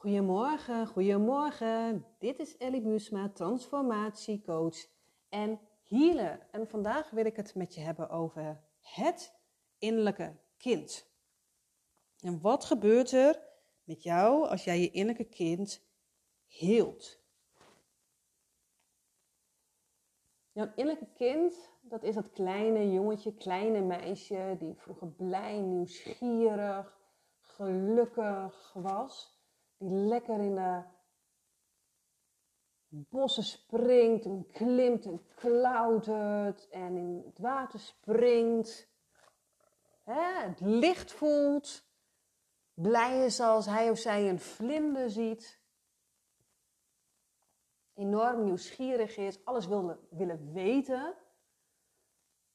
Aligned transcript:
Goedemorgen, 0.00 0.86
goedemorgen. 0.86 2.06
Dit 2.18 2.38
is 2.38 2.56
Ellie 2.56 2.80
Buusma, 2.80 3.28
transformatiecoach 3.28 4.86
en 5.28 5.60
healer. 5.82 6.46
En 6.50 6.68
vandaag 6.68 7.10
wil 7.10 7.24
ik 7.24 7.36
het 7.36 7.54
met 7.54 7.74
je 7.74 7.80
hebben 7.80 8.08
over 8.08 8.60
het 8.80 9.34
innerlijke 9.78 10.36
kind. 10.56 11.06
En 12.20 12.40
wat 12.40 12.64
gebeurt 12.64 13.12
er 13.12 13.42
met 13.84 14.02
jou 14.02 14.48
als 14.48 14.64
jij 14.64 14.80
je 14.80 14.90
innerlijke 14.90 15.34
kind 15.34 15.86
hield? 16.46 17.20
Jouw 20.52 20.72
innerlijke 20.74 21.12
kind, 21.14 21.70
dat 21.80 22.02
is 22.02 22.14
dat 22.14 22.30
kleine 22.30 22.92
jongetje, 22.92 23.34
kleine 23.34 23.80
meisje 23.80 24.56
die 24.58 24.74
vroeger 24.74 25.08
blij, 25.08 25.58
nieuwsgierig, 25.58 26.98
gelukkig 27.40 28.72
was 28.74 29.38
die 29.80 29.90
lekker 29.90 30.40
in 30.40 30.54
de 30.54 30.82
bossen 32.88 33.42
springt 33.42 34.24
en 34.24 34.46
klimt 34.52 35.06
en 35.06 35.26
klautert 35.34 36.68
en 36.68 36.96
in 36.96 37.22
het 37.26 37.38
water 37.38 37.80
springt. 37.80 38.88
Hè, 40.04 40.48
het 40.48 40.60
licht 40.60 41.12
voelt. 41.12 41.88
Blij 42.74 43.24
is 43.24 43.40
als 43.40 43.66
hij 43.66 43.90
of 43.90 43.98
zij 43.98 44.28
een 44.28 44.40
vlinder 44.40 45.10
ziet. 45.10 45.60
Enorm 47.94 48.44
nieuwsgierig 48.44 49.16
is, 49.16 49.44
alles 49.44 49.66
wil 49.66 49.98
willen 50.10 50.52
weten. 50.52 51.14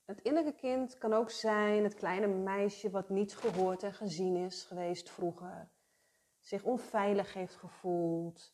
Het 0.05 0.21
innerlijke 0.21 0.59
kind 0.59 0.98
kan 0.98 1.13
ook 1.13 1.29
zijn 1.29 1.84
het 1.84 1.93
kleine 1.93 2.27
meisje 2.27 2.89
wat 2.89 3.09
niet 3.09 3.35
gehoord 3.35 3.84
en 3.84 3.93
gezien 3.93 4.35
is 4.35 4.63
geweest 4.63 5.09
vroeger 5.09 5.73
zich 6.45 6.63
onveilig 6.63 7.34
heeft 7.34 7.55
gevoeld, 7.55 8.54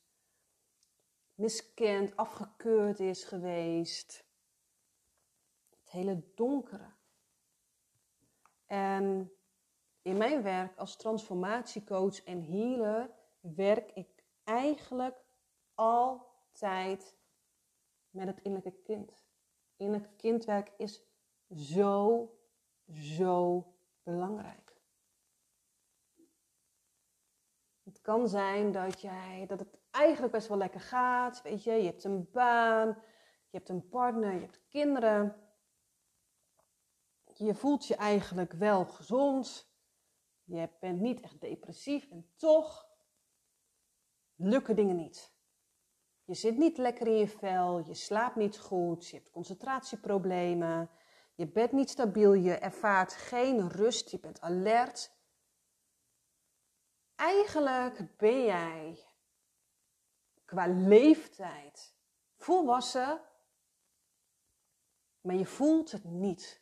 miskend, 1.33 2.15
afgekeurd 2.15 2.99
is 2.99 3.23
geweest. 3.23 4.25
Het 5.69 5.89
hele 5.89 6.31
donkere. 6.35 6.93
En 8.65 9.31
in 10.01 10.17
mijn 10.17 10.43
werk 10.43 10.77
als 10.77 10.95
transformatiecoach 10.95 12.23
en 12.23 12.43
healer 12.43 13.11
werk 13.39 13.91
ik 13.91 14.25
eigenlijk 14.43 15.25
altijd 15.75 17.17
met 18.09 18.27
het 18.27 18.41
innerlijke 18.41 18.81
kind. 18.81 19.25
Innerlijke 19.75 20.15
kindwerk 20.15 20.73
is 20.77 21.03
zo, 21.49 22.29
zo 22.87 23.65
belangrijk. 24.03 24.70
Het 28.01 28.09
kan 28.09 28.27
zijn 28.27 28.71
dat, 28.71 29.01
jij, 29.01 29.45
dat 29.47 29.59
het 29.59 29.77
eigenlijk 29.91 30.33
best 30.33 30.47
wel 30.47 30.57
lekker 30.57 30.79
gaat. 30.79 31.41
Weet 31.41 31.63
je, 31.63 31.71
je 31.71 31.85
hebt 31.85 32.03
een 32.03 32.29
baan, 32.31 32.87
je 33.49 33.57
hebt 33.57 33.69
een 33.69 33.89
partner, 33.89 34.33
je 34.33 34.39
hebt 34.39 34.61
kinderen. 34.69 35.35
Je 37.33 37.55
voelt 37.55 37.87
je 37.87 37.95
eigenlijk 37.95 38.53
wel 38.53 38.85
gezond. 38.85 39.71
Je 40.43 40.69
bent 40.79 40.99
niet 40.99 41.21
echt 41.21 41.41
depressief 41.41 42.09
en 42.09 42.31
toch 42.35 42.87
lukken 44.35 44.75
dingen 44.75 44.95
niet. 44.95 45.33
Je 46.23 46.33
zit 46.33 46.57
niet 46.57 46.77
lekker 46.77 47.07
in 47.07 47.17
je 47.17 47.27
vel, 47.27 47.85
je 47.87 47.93
slaapt 47.93 48.35
niet 48.35 48.59
goed, 48.59 49.07
je 49.07 49.15
hebt 49.15 49.31
concentratieproblemen, 49.31 50.89
je 51.35 51.47
bent 51.47 51.71
niet 51.71 51.89
stabiel, 51.89 52.33
je 52.33 52.53
ervaart 52.53 53.13
geen 53.13 53.69
rust, 53.69 54.09
je 54.09 54.19
bent 54.19 54.41
alert 54.41 55.11
eigenlijk 57.21 58.17
ben 58.17 58.43
jij 58.43 59.05
qua 60.45 60.67
leeftijd 60.67 61.95
volwassen, 62.37 63.21
maar 65.21 65.35
je 65.35 65.45
voelt 65.45 65.91
het 65.91 66.03
niet. 66.03 66.61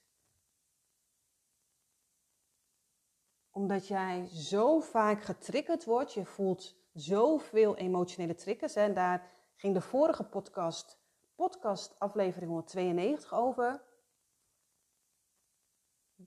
Omdat 3.49 3.87
jij 3.87 4.27
zo 4.27 4.79
vaak 4.79 5.21
getriggerd 5.21 5.85
wordt, 5.85 6.13
je 6.13 6.25
voelt 6.25 6.75
zoveel 6.93 7.75
emotionele 7.75 8.35
triggers. 8.35 8.75
En 8.75 8.93
daar 8.93 9.31
ging 9.55 9.73
de 9.73 9.81
vorige 9.81 10.23
podcast, 10.23 10.99
podcast 11.35 11.99
aflevering 11.99 12.49
192 12.49 13.33
over. 13.33 13.83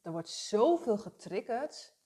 Er 0.03 0.13
wordt 0.13 0.29
zoveel 0.29 0.99
getriggerd 0.99 2.02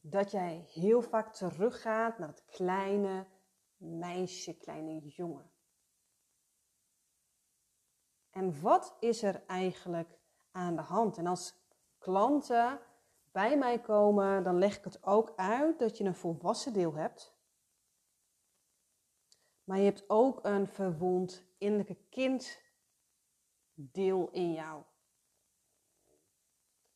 dat 0.00 0.30
jij 0.30 0.68
heel 0.72 1.02
vaak 1.02 1.34
teruggaat 1.34 2.18
naar 2.18 2.28
het 2.28 2.44
kleine 2.44 3.26
meisje, 3.76 4.56
kleine 4.56 4.98
jongen. 5.06 5.50
En 8.30 8.60
wat 8.60 8.96
is 9.00 9.22
er 9.22 9.42
eigenlijk 9.46 10.18
aan 10.50 10.76
de 10.76 10.82
hand? 10.82 11.18
En 11.18 11.26
als 11.26 11.54
klanten 11.98 12.80
bij 13.32 13.58
mij 13.58 13.80
komen, 13.80 14.42
dan 14.44 14.58
leg 14.58 14.76
ik 14.76 14.84
het 14.84 15.02
ook 15.02 15.32
uit 15.36 15.78
dat 15.78 15.96
je 15.98 16.04
een 16.04 16.14
volwassen 16.14 16.72
deel 16.72 16.94
hebt. 16.94 17.36
Maar 19.64 19.78
je 19.78 19.84
hebt 19.84 20.04
ook 20.06 20.44
een 20.44 20.66
verwond 20.66 21.44
innerlijke 21.58 21.98
kinddeel 23.74 24.30
in 24.30 24.52
jou. 24.52 24.82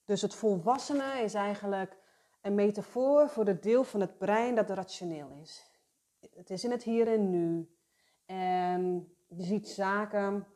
Dus 0.04 0.22
het 0.22 0.34
volwassene 0.34 1.22
is 1.22 1.34
eigenlijk 1.34 2.01
een 2.42 2.54
metafoor 2.54 3.28
voor 3.28 3.46
het 3.46 3.62
deel 3.62 3.84
van 3.84 4.00
het 4.00 4.18
brein 4.18 4.54
dat 4.54 4.70
rationeel 4.70 5.38
is. 5.42 5.70
Het 6.34 6.50
is 6.50 6.64
in 6.64 6.70
het 6.70 6.82
hier 6.82 7.08
en 7.08 7.30
nu. 7.30 7.76
En 8.26 9.14
je 9.28 9.42
ziet 9.42 9.68
zaken 9.68 10.46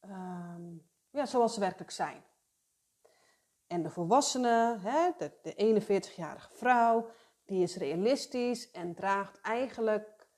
ehm, 0.00 0.76
ja, 1.10 1.26
zoals 1.26 1.54
ze 1.54 1.60
werkelijk 1.60 1.90
zijn. 1.90 2.22
En 3.66 3.82
de 3.82 3.90
volwassene, 3.90 4.78
hè, 4.80 5.10
de, 5.18 5.32
de 5.42 5.82
41-jarige 5.82 6.52
vrouw, 6.52 7.10
die 7.44 7.62
is 7.62 7.76
realistisch 7.76 8.70
en 8.70 8.94
draagt 8.94 9.40
eigenlijk 9.40 10.28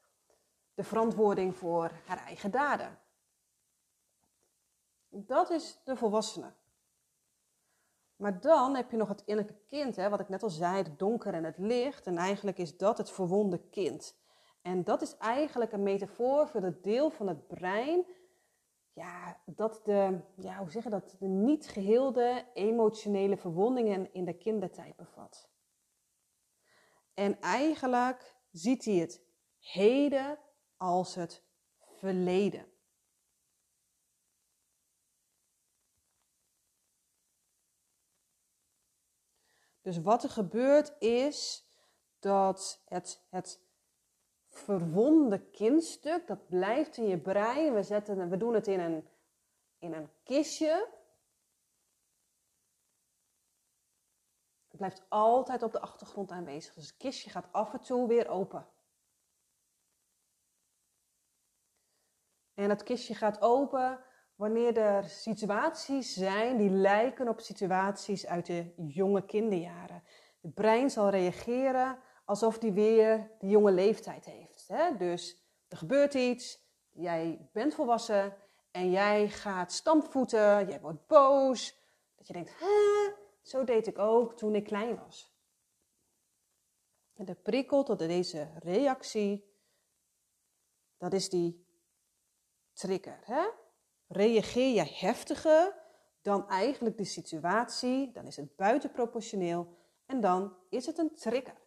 de 0.75 0.84
verantwoording 0.84 1.57
voor 1.57 1.91
haar 2.07 2.25
eigen 2.25 2.51
daden. 2.51 2.99
Dat 5.09 5.51
is 5.51 5.81
de 5.84 5.97
volwassene. 5.97 6.53
Maar 8.16 8.41
dan 8.41 8.77
heb 8.77 8.91
je 8.91 8.97
nog 8.97 9.09
het 9.09 9.22
innerlijke 9.25 9.60
kind, 9.66 9.97
hè, 9.97 10.09
wat 10.09 10.21
ik 10.21 10.28
net 10.28 10.43
al 10.43 10.50
zei, 10.50 10.77
het 10.77 10.99
donker 10.99 11.34
en 11.34 11.44
het 11.44 11.59
licht. 11.59 12.06
En 12.06 12.16
eigenlijk 12.16 12.59
is 12.59 12.77
dat 12.77 12.99
het 12.99 13.10
verwonde 13.10 13.69
kind. 13.71 14.19
En 14.62 14.84
dat 14.84 15.03
is 15.03 15.16
eigenlijk 15.16 15.72
een 15.72 15.82
metafoor 15.82 16.49
voor 16.49 16.62
het 16.62 16.82
deel 16.82 17.10
van 17.10 17.28
het 17.28 17.47
brein. 17.47 18.06
Ja, 18.93 19.41
dat 19.44 19.81
de, 19.84 20.21
ja, 20.37 20.59
hoe 20.59 20.71
zeg 20.71 20.84
je 20.84 20.91
dat, 20.91 21.16
de 21.19 21.27
niet 21.27 21.66
geheelde 21.66 22.44
emotionele 22.54 23.37
verwondingen 23.37 24.12
in 24.12 24.25
de 24.25 24.37
kindertijd 24.37 24.97
bevat. 24.97 25.48
En 27.15 27.41
eigenlijk 27.41 28.37
ziet 28.50 28.84
hij 28.84 28.94
het 28.94 29.22
heden 29.59 30.38
als 30.77 31.15
het 31.15 31.44
verleden. 31.81 32.66
Dus 39.86 40.00
wat 40.00 40.22
er 40.22 40.30
gebeurt 40.30 41.00
is 41.00 41.69
dat 42.19 42.82
het, 42.84 43.26
het 43.28 43.60
verwonde 44.48 45.50
kindstuk, 45.50 46.26
dat 46.26 46.48
blijft 46.48 46.97
in 46.97 47.06
je 47.06 47.19
brein. 47.19 47.74
We, 47.74 47.82
zetten, 47.82 48.28
we 48.28 48.36
doen 48.36 48.54
het 48.54 48.66
in 48.66 48.80
een, 48.80 49.08
in 49.78 49.92
een 49.92 50.10
kistje. 50.22 50.88
Het 54.69 54.76
blijft 54.76 55.02
altijd 55.08 55.62
op 55.62 55.72
de 55.72 55.80
achtergrond 55.80 56.30
aanwezig. 56.30 56.74
Dus 56.74 56.86
het 56.86 56.97
kistje 56.97 57.30
gaat 57.30 57.53
af 57.53 57.72
en 57.72 57.80
toe 57.80 58.09
weer 58.09 58.28
open. 58.28 58.68
En 62.54 62.71
het 62.71 62.82
kistje 62.82 63.15
gaat 63.15 63.41
open 63.41 64.04
wanneer 64.36 64.78
er 64.78 65.04
situaties 65.04 66.15
zijn 66.15 66.56
die 66.56 66.71
lijken 66.71 67.28
op 67.28 67.41
situaties 67.41 68.27
uit 68.27 68.47
de 68.47 68.72
jonge 68.77 69.24
kinderjaren. 69.24 70.03
Het 70.41 70.54
brein 70.54 70.91
zal 70.91 71.09
reageren 71.09 71.98
alsof 72.24 72.59
die 72.59 72.72
weer 72.72 73.30
de 73.38 73.48
jonge 73.48 73.72
leeftijd 73.72 74.24
heeft. 74.24 74.68
Hè? 74.68 74.97
Dus 74.97 75.44
er 75.68 75.77
gebeurt 75.77 76.15
iets, 76.15 76.59
jij 76.91 77.48
bent 77.53 77.74
volwassen 77.74 78.36
en 78.71 78.91
jij 78.91 79.28
gaat 79.28 79.72
stampvoeten, 79.72 80.68
jij 80.68 80.80
wordt 80.80 81.06
boos. 81.06 81.78
Dat 82.15 82.27
je 82.27 82.32
denkt, 82.32 82.53
hè, 82.59 83.12
zo 83.42 83.65
deed 83.65 83.86
ik 83.86 83.98
ook 83.98 84.36
toen 84.36 84.54
ik 84.54 84.65
klein 84.65 84.97
was. 84.97 85.34
En 87.15 87.24
de 87.24 87.34
prikkel 87.34 87.82
tot 87.82 87.98
deze 87.98 88.48
reactie, 88.59 89.54
dat 90.98 91.12
is 91.12 91.28
die 91.28 91.66
trigger. 92.72 93.21
Hè? 93.24 93.47
Reageer 94.08 94.74
je 94.74 94.94
heftiger 94.94 95.74
dan 96.22 96.48
eigenlijk 96.48 96.97
de 96.97 97.04
situatie, 97.04 98.12
dan 98.12 98.26
is 98.26 98.36
het 98.36 98.56
buitenproportioneel 98.56 99.74
En 100.06 100.20
dan 100.20 100.56
is 100.68 100.86
het 100.86 100.98
een 100.98 101.14
trigger. 101.14 101.60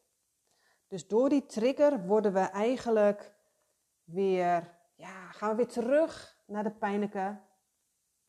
Dus 0.87 1.07
door 1.07 1.29
die 1.29 1.45
trigger 1.45 2.05
worden 2.05 2.33
we 2.33 2.39
eigenlijk 2.39 3.33
weer, 4.03 4.77
ja, 4.95 5.31
gaan 5.31 5.49
we 5.49 5.55
weer 5.55 5.67
terug 5.67 6.37
naar 6.45 6.63
de 6.63 6.71
pijnlijke 6.71 7.39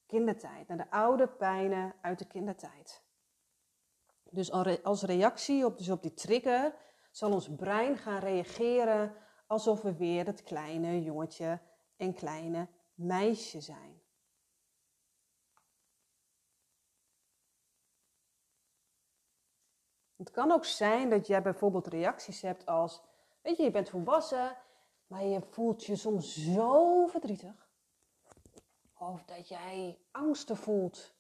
kindertijd. 0.07 0.69
Naar 0.69 0.77
de 0.77 0.91
oude 0.91 1.29
pijnen 1.29 1.95
uit 2.01 2.19
de 2.19 2.27
kindertijd. 2.27 3.03
Dus 4.31 4.53
als 4.83 5.03
reactie 5.03 5.65
op, 5.65 5.79
dus 5.79 5.91
op 5.91 6.03
die 6.03 6.15
trigger 6.15 6.75
zal 7.11 7.33
ons 7.33 7.55
brein 7.55 7.97
gaan 7.97 8.19
reageren 8.19 9.15
alsof 9.47 9.83
we 9.83 9.97
weer 9.97 10.25
dat 10.25 10.43
kleine 10.43 11.03
jongetje 11.03 11.61
en 11.97 12.15
kleine 12.15 12.69
meisje 12.95 13.61
zijn. 13.61 14.00
Het 20.21 20.31
kan 20.31 20.53
ook 20.53 20.65
zijn 20.65 21.11
dat 21.11 21.27
jij 21.27 21.43
bijvoorbeeld 21.43 21.87
reacties 21.87 22.43
hebt 22.43 22.67
als, 22.67 23.03
weet 23.43 23.57
je, 23.57 23.63
je 23.63 23.71
bent 23.71 23.89
volwassen, 23.89 24.57
maar 25.07 25.25
je 25.25 25.41
voelt 25.41 25.85
je 25.85 25.97
soms 25.97 26.53
zo 26.55 27.07
verdrietig. 27.07 27.69
Of 28.99 29.25
dat 29.25 29.49
jij 29.49 29.99
angsten 30.11 30.57
voelt 30.57 31.15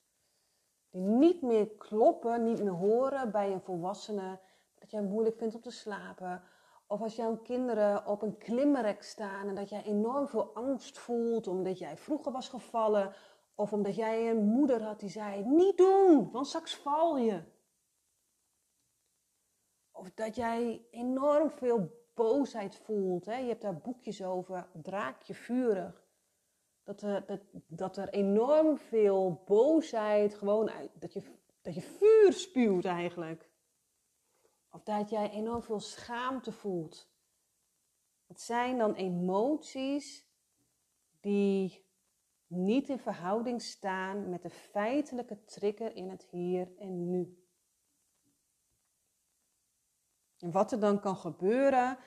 die 0.90 1.00
niet 1.00 1.42
meer 1.42 1.68
kloppen, 1.68 2.44
niet 2.44 2.62
meer 2.62 2.72
horen 2.72 3.30
bij 3.30 3.52
een 3.52 3.60
volwassene. 3.60 4.38
Dat 4.74 4.90
jij 4.90 5.02
moeilijk 5.02 5.36
vindt 5.36 5.54
om 5.54 5.60
te 5.60 5.70
slapen. 5.70 6.42
Of 6.86 7.00
als 7.00 7.16
jouw 7.16 7.36
kinderen 7.36 8.06
op 8.06 8.22
een 8.22 8.38
klimrek 8.38 9.02
staan 9.02 9.48
en 9.48 9.54
dat 9.54 9.68
jij 9.68 9.82
enorm 9.82 10.28
veel 10.28 10.54
angst 10.54 10.98
voelt 10.98 11.46
omdat 11.46 11.78
jij 11.78 11.96
vroeger 11.96 12.32
was 12.32 12.48
gevallen. 12.48 13.14
Of 13.54 13.72
omdat 13.72 13.94
jij 13.94 14.30
een 14.30 14.44
moeder 14.44 14.82
had 14.82 15.00
die 15.00 15.10
zei, 15.10 15.44
niet 15.44 15.76
doen, 15.76 16.30
want 16.30 16.46
straks 16.46 16.76
val 16.76 17.16
je. 17.18 17.42
Of 20.00 20.10
dat 20.14 20.36
jij 20.36 20.86
enorm 20.90 21.50
veel 21.50 21.90
boosheid 22.14 22.76
voelt. 22.76 23.24
Hè? 23.24 23.36
Je 23.36 23.48
hebt 23.48 23.62
daar 23.62 23.80
boekjes 23.80 24.22
over, 24.22 24.68
draakje 24.72 25.34
vurig. 25.34 26.04
Dat 26.82 27.02
er, 27.02 27.26
dat, 27.26 27.40
dat 27.66 27.96
er 27.96 28.08
enorm 28.08 28.78
veel 28.78 29.42
boosheid 29.46 30.34
gewoon 30.34 30.70
uit, 30.70 30.90
dat 31.00 31.12
je, 31.12 31.22
dat 31.60 31.74
je 31.74 31.80
vuur 31.80 32.32
spuwt 32.32 32.84
eigenlijk. 32.84 33.50
Of 34.70 34.82
dat 34.82 35.10
jij 35.10 35.30
enorm 35.30 35.62
veel 35.62 35.80
schaamte 35.80 36.52
voelt. 36.52 37.08
Het 38.26 38.40
zijn 38.40 38.78
dan 38.78 38.94
emoties 38.94 40.26
die 41.20 41.84
niet 42.46 42.88
in 42.88 42.98
verhouding 42.98 43.62
staan 43.62 44.28
met 44.28 44.42
de 44.42 44.50
feitelijke 44.50 45.44
trigger 45.44 45.96
in 45.96 46.08
het 46.08 46.26
hier 46.30 46.68
en 46.78 47.10
nu. 47.10 47.39
En 50.40 50.50
wat 50.50 50.72
er 50.72 50.80
dan 50.80 51.00
kan 51.00 51.16
gebeuren, 51.16 51.98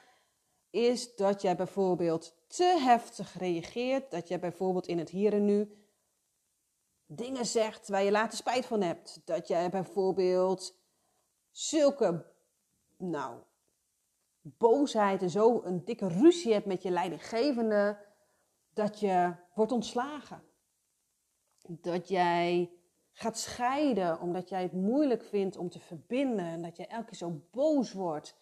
is 0.69 1.15
dat 1.15 1.41
jij 1.41 1.55
bijvoorbeeld 1.55 2.35
te 2.47 2.79
heftig 2.79 3.37
reageert. 3.37 4.11
Dat 4.11 4.27
jij 4.27 4.39
bijvoorbeeld 4.39 4.87
in 4.87 4.97
het 4.97 5.09
hier 5.09 5.33
en 5.33 5.45
nu 5.45 5.83
dingen 7.05 7.45
zegt 7.45 7.87
waar 7.87 8.03
je 8.03 8.11
later 8.11 8.37
spijt 8.37 8.65
van 8.65 8.81
hebt. 8.81 9.21
Dat 9.25 9.47
jij 9.47 9.69
bijvoorbeeld 9.69 10.79
zulke, 11.51 12.25
nou, 12.97 13.39
boosheid 14.41 15.21
en 15.21 15.29
zo 15.29 15.61
een 15.63 15.85
dikke 15.85 16.07
ruzie 16.07 16.53
hebt 16.53 16.65
met 16.65 16.81
je 16.81 16.91
leidinggevende. 16.91 17.97
Dat 18.73 18.99
je 18.99 19.33
wordt 19.53 19.71
ontslagen. 19.71 20.43
Dat 21.67 22.07
jij 22.07 22.71
gaat 23.13 23.37
scheiden 23.37 24.19
omdat 24.19 24.49
jij 24.49 24.61
het 24.61 24.73
moeilijk 24.73 25.23
vindt 25.23 25.57
om 25.57 25.69
te 25.69 25.79
verbinden. 25.79 26.45
En 26.45 26.61
dat 26.61 26.77
je 26.77 26.87
elke 26.87 27.05
keer 27.05 27.17
zo 27.17 27.41
boos 27.51 27.93
wordt. 27.93 28.41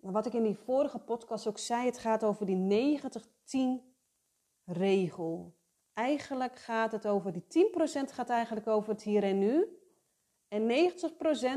Maar 0.00 0.12
wat 0.12 0.26
ik 0.26 0.32
in 0.32 0.42
die 0.42 0.58
vorige 0.58 0.98
podcast 0.98 1.46
ook 1.46 1.58
zei, 1.58 1.86
het 1.86 1.98
gaat 1.98 2.24
over 2.24 2.46
die 2.46 3.00
90-10 3.00 3.88
regel. 4.64 5.56
Eigenlijk 5.92 6.56
gaat 6.58 6.92
het 6.92 7.06
over, 7.06 7.32
die 7.32 7.68
10% 8.08 8.12
gaat 8.12 8.28
eigenlijk 8.28 8.66
over 8.66 8.90
het 8.92 9.02
hier 9.02 9.22
en 9.22 9.38
nu. 9.38 9.78
En 10.48 10.92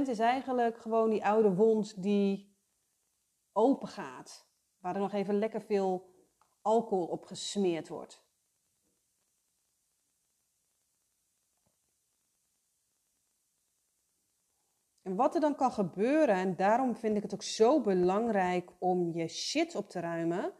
90% 0.06 0.10
is 0.10 0.20
eigenlijk 0.20 0.78
gewoon 0.78 1.10
die 1.10 1.26
oude 1.26 1.54
wond 1.54 2.04
die 2.04 2.56
open 3.52 3.88
gaat. 3.88 4.50
Waar 4.80 4.96
er 4.96 5.02
nog 5.02 5.14
even 5.14 5.40
lekker 5.40 5.62
veel 5.62 6.10
alcohol 6.62 7.06
op 7.06 7.26
gesmeerd 7.26 7.88
wordt. 7.88 8.24
En 15.02 15.16
wat 15.16 15.36
er 15.36 15.42
dan 15.42 15.56
kan 15.56 15.72
gebeuren, 15.72 16.36
en 16.36 16.56
daarom 16.56 16.96
vind 16.96 17.18
ik 17.18 17.24
het 17.24 17.34
ook 17.34 17.44
zo 17.44 17.82
belangrijk 17.82 18.70
om 18.80 19.12
je 19.14 19.28
shit 19.28 19.76
op 19.76 19.90
te 19.90 20.00
ruimen 20.00 20.54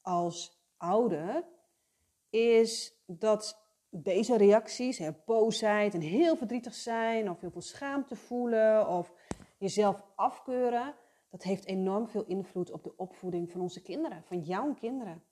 als 0.00 0.62
ouder, 0.76 1.44
is 2.30 3.02
dat 3.06 3.62
deze 3.88 4.36
reacties, 4.36 4.98
hè, 4.98 5.10
boosheid 5.24 5.94
en 5.94 6.00
heel 6.00 6.36
verdrietig 6.36 6.74
zijn, 6.74 7.30
of 7.30 7.40
heel 7.40 7.50
veel 7.50 7.60
schaamte 7.60 8.16
voelen, 8.16 8.88
of 8.88 9.12
jezelf 9.58 10.02
afkeuren, 10.14 10.94
dat 11.30 11.42
heeft 11.42 11.66
enorm 11.66 12.08
veel 12.08 12.24
invloed 12.24 12.70
op 12.70 12.84
de 12.84 12.96
opvoeding 12.96 13.50
van 13.50 13.60
onze 13.60 13.82
kinderen, 13.82 14.22
van 14.24 14.40
jouw 14.40 14.74
kinderen. 14.74 15.22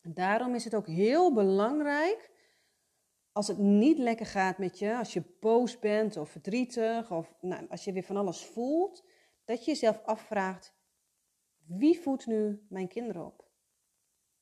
En 0.00 0.14
daarom 0.14 0.54
is 0.54 0.64
het 0.64 0.74
ook 0.74 0.86
heel 0.86 1.32
belangrijk 1.32 2.30
als 3.36 3.48
het 3.48 3.58
niet 3.58 3.98
lekker 3.98 4.26
gaat 4.26 4.58
met 4.58 4.78
je, 4.78 4.96
als 4.96 5.12
je 5.12 5.22
boos 5.40 5.78
bent 5.78 6.16
of 6.16 6.30
verdrietig, 6.30 7.10
of 7.10 7.34
nou, 7.40 7.68
als 7.68 7.84
je 7.84 7.92
weer 7.92 8.02
van 8.02 8.16
alles 8.16 8.44
voelt, 8.44 9.04
dat 9.44 9.64
je 9.64 9.70
jezelf 9.70 10.02
afvraagt: 10.04 10.74
wie 11.66 12.00
voedt 12.00 12.26
nu 12.26 12.66
mijn 12.68 12.88
kinderen 12.88 13.26
op? 13.26 13.48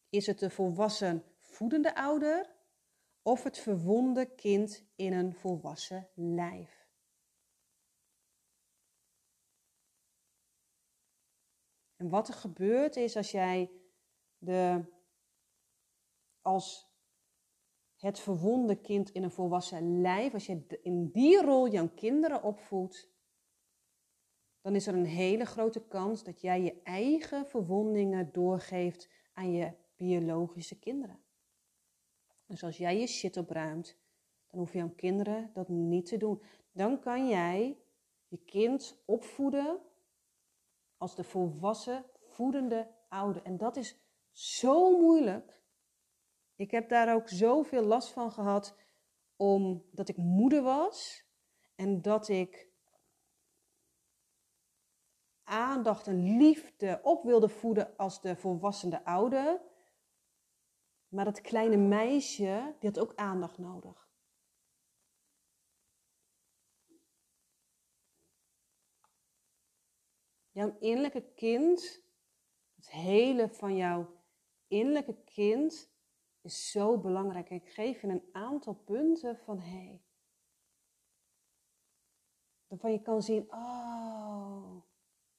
Is 0.08 0.26
het 0.26 0.38
de 0.38 0.50
volwassen 0.50 1.25
voedende 1.41 1.94
ouder 1.94 2.56
of 3.23 3.43
het 3.43 3.58
verwonde 3.58 4.35
kind 4.35 4.85
in 4.97 5.12
een 5.12 5.35
volwassen 5.35 6.08
lijf? 6.14 6.88
En 11.97 12.08
wat 12.08 12.29
er 12.29 12.35
gebeurt 12.35 12.97
is 12.97 13.17
als 13.17 13.31
jij 13.31 13.70
de 14.38 14.85
als 16.43 16.94
het 18.04 18.20
verwonde 18.20 18.80
kind 18.80 19.10
in 19.10 19.22
een 19.22 19.30
volwassen 19.30 20.00
lijf, 20.00 20.32
als 20.34 20.46
je 20.46 20.80
in 20.82 21.10
die 21.10 21.42
rol 21.42 21.68
jouw 21.68 21.88
kinderen 21.88 22.42
opvoedt, 22.42 23.12
dan 24.61 24.75
is 24.75 24.87
er 24.87 24.94
een 24.94 25.06
hele 25.06 25.44
grote 25.44 25.87
kans 25.87 26.25
dat 26.25 26.40
jij 26.40 26.62
je 26.62 26.80
eigen 26.82 27.46
verwondingen 27.46 28.32
doorgeeft 28.32 29.08
aan 29.32 29.52
je 29.52 29.73
biologische 29.96 30.78
kinderen. 30.78 31.23
Dus 32.46 32.64
als 32.64 32.76
jij 32.76 32.99
je 32.99 33.06
shit 33.06 33.37
opruimt, 33.37 33.99
dan 34.50 34.58
hoef 34.58 34.73
jouw 34.73 34.90
kinderen 34.96 35.50
dat 35.52 35.68
niet 35.68 36.06
te 36.06 36.16
doen. 36.16 36.42
Dan 36.73 37.00
kan 37.00 37.28
jij 37.28 37.78
je 38.28 38.38
kind 38.44 39.02
opvoeden 39.04 39.80
als 40.96 41.16
de 41.16 41.25
volwassen 41.25 42.04
voedende 42.20 42.88
ouder. 43.08 43.42
En 43.42 43.56
dat 43.56 43.76
is 43.76 43.96
zo 44.30 45.00
moeilijk. 45.00 45.62
Ik 46.56 46.70
heb 46.70 46.88
daar 46.88 47.14
ook 47.14 47.28
zoveel 47.28 47.82
last 47.82 48.12
van 48.12 48.32
gehad, 48.32 48.76
omdat 49.37 50.08
ik 50.08 50.16
moeder 50.16 50.62
was 50.62 51.25
en 51.75 52.02
dat 52.02 52.28
ik 52.28 52.73
aandacht 55.44 56.06
en 56.06 56.37
liefde 56.37 57.00
op 57.02 57.25
wilde 57.25 57.49
voeden 57.49 57.96
als 57.96 58.20
de 58.20 58.37
volwassene 58.37 59.04
ouder. 59.04 59.62
Maar 61.08 61.25
dat 61.25 61.40
kleine 61.40 61.76
meisje, 61.76 62.76
die 62.78 62.90
had 62.90 62.99
ook 62.99 63.14
aandacht 63.14 63.58
nodig. 63.58 64.08
Jouw 70.50 70.76
innerlijke 70.78 71.32
kind, 71.34 72.02
het 72.75 72.90
hele 72.90 73.49
van 73.49 73.76
jouw 73.76 74.23
innerlijke 74.66 75.23
kind, 75.25 75.93
is 76.44 76.70
zo 76.70 76.98
belangrijk. 76.98 77.50
Ik 77.50 77.68
geef 77.68 78.00
je 78.00 78.06
een 78.06 78.28
aantal 78.32 78.74
punten 78.74 79.36
van 79.36 79.60
hé. 79.60 79.70
Hey, 79.70 80.02
waarvan 82.66 82.92
je 82.92 83.02
kan 83.02 83.22
zien, 83.22 83.52
oh, 83.52 84.82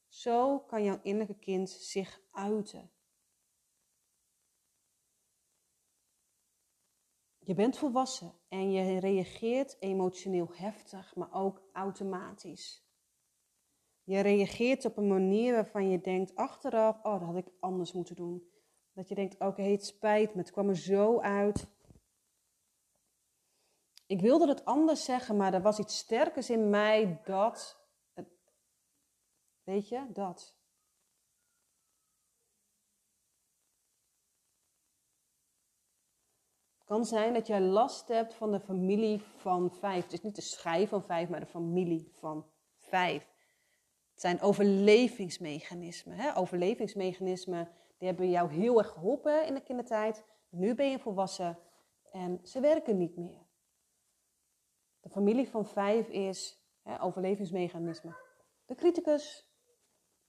zo 0.08 0.60
kan 0.60 0.84
jouw 0.84 1.00
innerlijke 1.02 1.40
kind 1.40 1.70
zich 1.70 2.22
uiten. 2.32 2.92
Je 7.40 7.54
bent 7.54 7.78
volwassen 7.78 8.34
en 8.48 8.72
je 8.72 9.00
reageert 9.00 9.78
emotioneel 9.80 10.50
heftig, 10.54 11.16
maar 11.16 11.34
ook 11.34 11.62
automatisch. 11.72 12.84
Je 14.04 14.20
reageert 14.20 14.86
op 14.86 14.98
een 14.98 15.08
manier 15.08 15.54
waarvan 15.54 15.90
je 15.90 16.02
denkt 16.02 16.36
achteraf, 16.36 16.98
oh, 17.04 17.20
dat 17.20 17.22
had 17.22 17.36
ik 17.36 17.52
anders 17.60 17.94
moeten 17.94 18.16
doen. 18.16 18.55
Dat 18.96 19.08
je 19.08 19.16
denkt, 19.16 19.40
oké, 19.40 19.62
het 19.62 19.86
spijt 19.86 20.34
me, 20.34 20.42
het 20.42 20.52
kwam 20.52 20.70
er 20.70 20.78
zo 20.78 21.20
uit. 21.20 21.68
Ik 24.06 24.22
wilde 24.22 24.48
het 24.48 24.66
anders 24.66 25.04
zeggen, 25.04 25.38
maar 25.38 25.54
er 25.54 25.62
was 25.62 25.80
iets 25.80 25.98
sterkers 25.98 26.50
in 26.50 26.70
mij 26.70 27.22
dat. 27.24 27.84
Weet 29.64 29.90
je, 29.90 30.06
dat. 30.14 30.56
Het 36.78 36.86
kan 36.86 37.06
zijn 37.06 37.34
dat 37.34 37.48
jij 37.48 37.62
last 37.62 38.08
hebt 38.08 38.34
van 38.34 38.52
de 38.52 38.60
familie 38.60 39.22
van 39.22 39.72
vijf. 39.72 40.04
Het 40.04 40.14
is 40.14 40.22
niet 40.22 40.36
de 40.36 40.42
schijf 40.42 40.90
van 40.90 41.04
vijf, 41.04 41.30
maar 41.30 41.40
de 41.40 41.46
familie 41.46 42.12
van 42.20 42.46
vijf. 42.78 43.28
Het 44.12 44.22
zijn 44.22 44.42
overlevingsmechanismen. 44.42 46.18
Hè? 46.18 46.38
Overlevingsmechanismen 46.38 47.72
die 47.98 48.08
hebben 48.08 48.30
jou 48.30 48.52
heel 48.52 48.78
erg 48.78 48.90
geholpen 48.90 49.46
in 49.48 49.54
de 49.54 49.62
kindertijd. 49.62 50.26
Nu 50.50 50.76
ben 50.76 50.90
je 50.90 51.00
volwassen 51.00 51.60
en 52.12 52.40
ze 52.44 52.60
werken 52.60 52.98
niet 52.98 53.18
meer. 53.18 53.46
De 55.00 55.10
familie 55.10 55.50
van 55.50 55.66
vijf 55.66 56.08
is 56.08 56.64
hè, 56.82 57.02
overlevingsmechanisme. 57.02 58.16
De 58.66 58.76
criticus, 58.76 59.50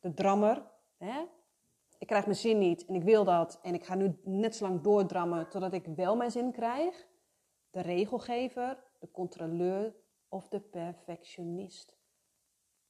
de 0.01 0.15
drammer. 0.15 0.71
Hè? 0.97 1.25
Ik 1.99 2.07
krijg 2.07 2.25
mijn 2.25 2.37
zin 2.37 2.59
niet 2.59 2.87
en 2.87 2.95
ik 2.95 3.03
wil 3.03 3.25
dat. 3.25 3.59
En 3.63 3.75
ik 3.75 3.85
ga 3.85 3.95
nu 3.95 4.19
net 4.25 4.57
zo 4.57 4.69
lang 4.69 4.81
doordrammen 4.81 5.49
totdat 5.49 5.73
ik 5.73 5.87
wel 5.87 6.17
mijn 6.17 6.31
zin 6.31 6.53
krijg. 6.53 7.07
De 7.71 7.81
regelgever, 7.81 8.85
de 8.99 9.11
controleur 9.11 9.95
of 10.29 10.49
de 10.49 10.61
perfectionist. 10.61 11.97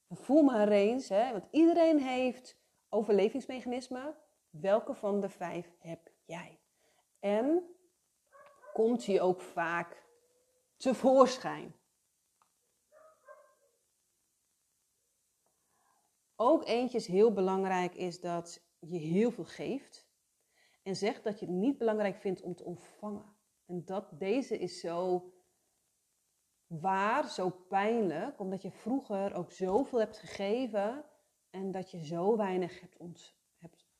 voel 0.08 0.42
maar 0.42 0.68
eens, 0.68 1.08
hè, 1.08 1.32
want 1.32 1.44
iedereen 1.50 1.98
heeft 1.98 2.56
overlevingsmechanismen. 2.88 4.16
Welke 4.60 4.94
van 4.94 5.20
de 5.20 5.28
vijf 5.28 5.76
heb 5.78 6.10
jij? 6.24 6.60
En 7.18 7.76
komt 8.72 9.06
hij 9.06 9.20
ook 9.20 9.40
vaak 9.40 10.04
tevoorschijn? 10.76 11.74
Ook 16.36 16.66
eentje 16.66 16.98
is 16.98 17.06
heel 17.06 17.32
belangrijk, 17.32 17.94
is 17.94 18.20
dat 18.20 18.62
je 18.78 18.98
heel 18.98 19.30
veel 19.30 19.44
geeft. 19.44 20.08
En 20.82 20.96
zegt 20.96 21.24
dat 21.24 21.40
je 21.40 21.46
het 21.46 21.54
niet 21.54 21.78
belangrijk 21.78 22.16
vindt 22.16 22.42
om 22.42 22.54
te 22.54 22.64
ontvangen. 22.64 23.36
En 23.66 23.84
dat 23.84 24.08
deze 24.12 24.58
is 24.58 24.80
zo 24.80 25.30
waar, 26.66 27.28
zo 27.28 27.50
pijnlijk, 27.50 28.40
omdat 28.40 28.62
je 28.62 28.70
vroeger 28.70 29.34
ook 29.34 29.52
zoveel 29.52 29.98
hebt 29.98 30.18
gegeven 30.18 31.04
en 31.50 31.72
dat 31.72 31.90
je 31.90 32.04
zo 32.04 32.36
weinig 32.36 32.80
hebt, 32.80 32.96
ont, 32.96 33.34
hebt 33.42 33.45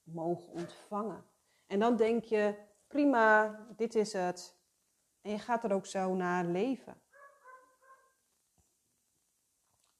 mogen 0.06 0.52
ontvangen. 0.52 1.24
En 1.66 1.78
dan 1.78 1.96
denk 1.96 2.24
je, 2.24 2.64
prima, 2.86 3.56
dit 3.76 3.94
is 3.94 4.12
het. 4.12 4.58
En 5.20 5.30
je 5.30 5.38
gaat 5.38 5.64
er 5.64 5.72
ook 5.72 5.86
zo 5.86 6.14
naar 6.14 6.44
leven. 6.44 7.00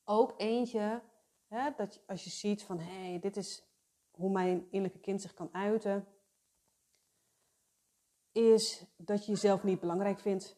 Ook 0.05 0.35
eentje, 0.41 1.03
hè, 1.47 1.71
dat 1.77 2.03
als 2.07 2.25
je 2.25 2.31
ziet 2.31 2.63
van, 2.63 2.79
hé, 2.79 3.11
hey, 3.11 3.19
dit 3.19 3.37
is 3.37 3.65
hoe 4.11 4.31
mijn 4.31 4.67
innerlijke 4.71 5.01
kind 5.01 5.21
zich 5.23 5.35
kan 5.35 5.55
uiten, 5.55 6.09
is 8.33 8.85
dat 8.97 9.25
je 9.25 9.31
jezelf 9.31 9.63
niet 9.63 9.81
belangrijk 9.81 10.21
vindt. 10.21 10.57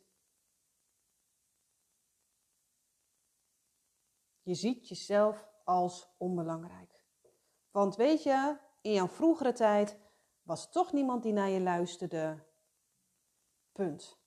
Je 4.43 4.55
ziet 4.55 4.89
jezelf 4.89 5.49
als 5.65 6.15
onbelangrijk. 6.17 7.05
Want 7.71 7.97
weet 7.97 8.23
je, 8.23 8.59
in 8.81 8.93
jouw 8.93 9.09
vroegere 9.09 9.53
tijd 9.53 9.99
was 10.43 10.71
toch 10.71 10.93
niemand 10.93 11.23
die 11.23 11.33
naar 11.33 11.49
je 11.49 11.61
luisterde. 11.61 12.47
Punt. 13.73 14.19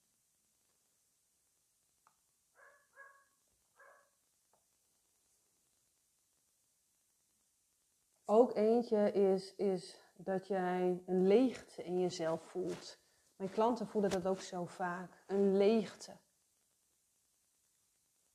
Ook 8.25 8.55
eentje 8.55 9.11
is, 9.11 9.55
is 9.55 10.01
dat 10.13 10.47
jij 10.47 11.03
een 11.05 11.27
leegte 11.27 11.83
in 11.83 11.99
jezelf 11.99 12.41
voelt. 12.41 12.99
Mijn 13.35 13.49
klanten 13.49 13.87
voelen 13.87 14.09
dat 14.09 14.27
ook 14.27 14.39
zo 14.39 14.65
vaak. 14.65 15.23
Een 15.27 15.57
leegte. 15.57 16.17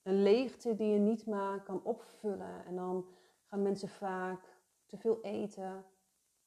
Een 0.03 0.23
leegte 0.23 0.75
die 0.75 0.93
je 0.93 0.99
niet 0.99 1.27
maar 1.27 1.63
kan 1.63 1.83
opvullen. 1.85 2.65
En 2.65 2.77
dan 2.77 3.07
gaan 3.45 3.63
mensen 3.63 3.89
vaak 3.89 4.41
te 4.87 4.97
veel 4.97 5.21
eten, 5.23 5.85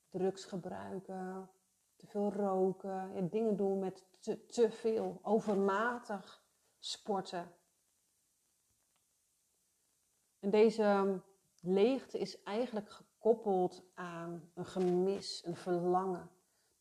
drugs 0.09 0.45
gebruiken, 0.45 1.49
te 1.95 2.07
veel 2.07 2.33
roken, 2.33 3.29
dingen 3.29 3.55
doen 3.55 3.79
met 3.79 4.05
te, 4.19 4.45
te 4.45 4.71
veel, 4.71 5.19
overmatig 5.21 6.43
sporten. 6.79 7.51
En 10.39 10.49
deze 10.49 11.21
leegte 11.61 12.19
is 12.19 12.43
eigenlijk 12.43 12.89
gekoppeld 12.91 13.83
aan 13.93 14.51
een 14.53 14.65
gemis, 14.65 15.45
een 15.45 15.55
verlangen. 15.55 16.29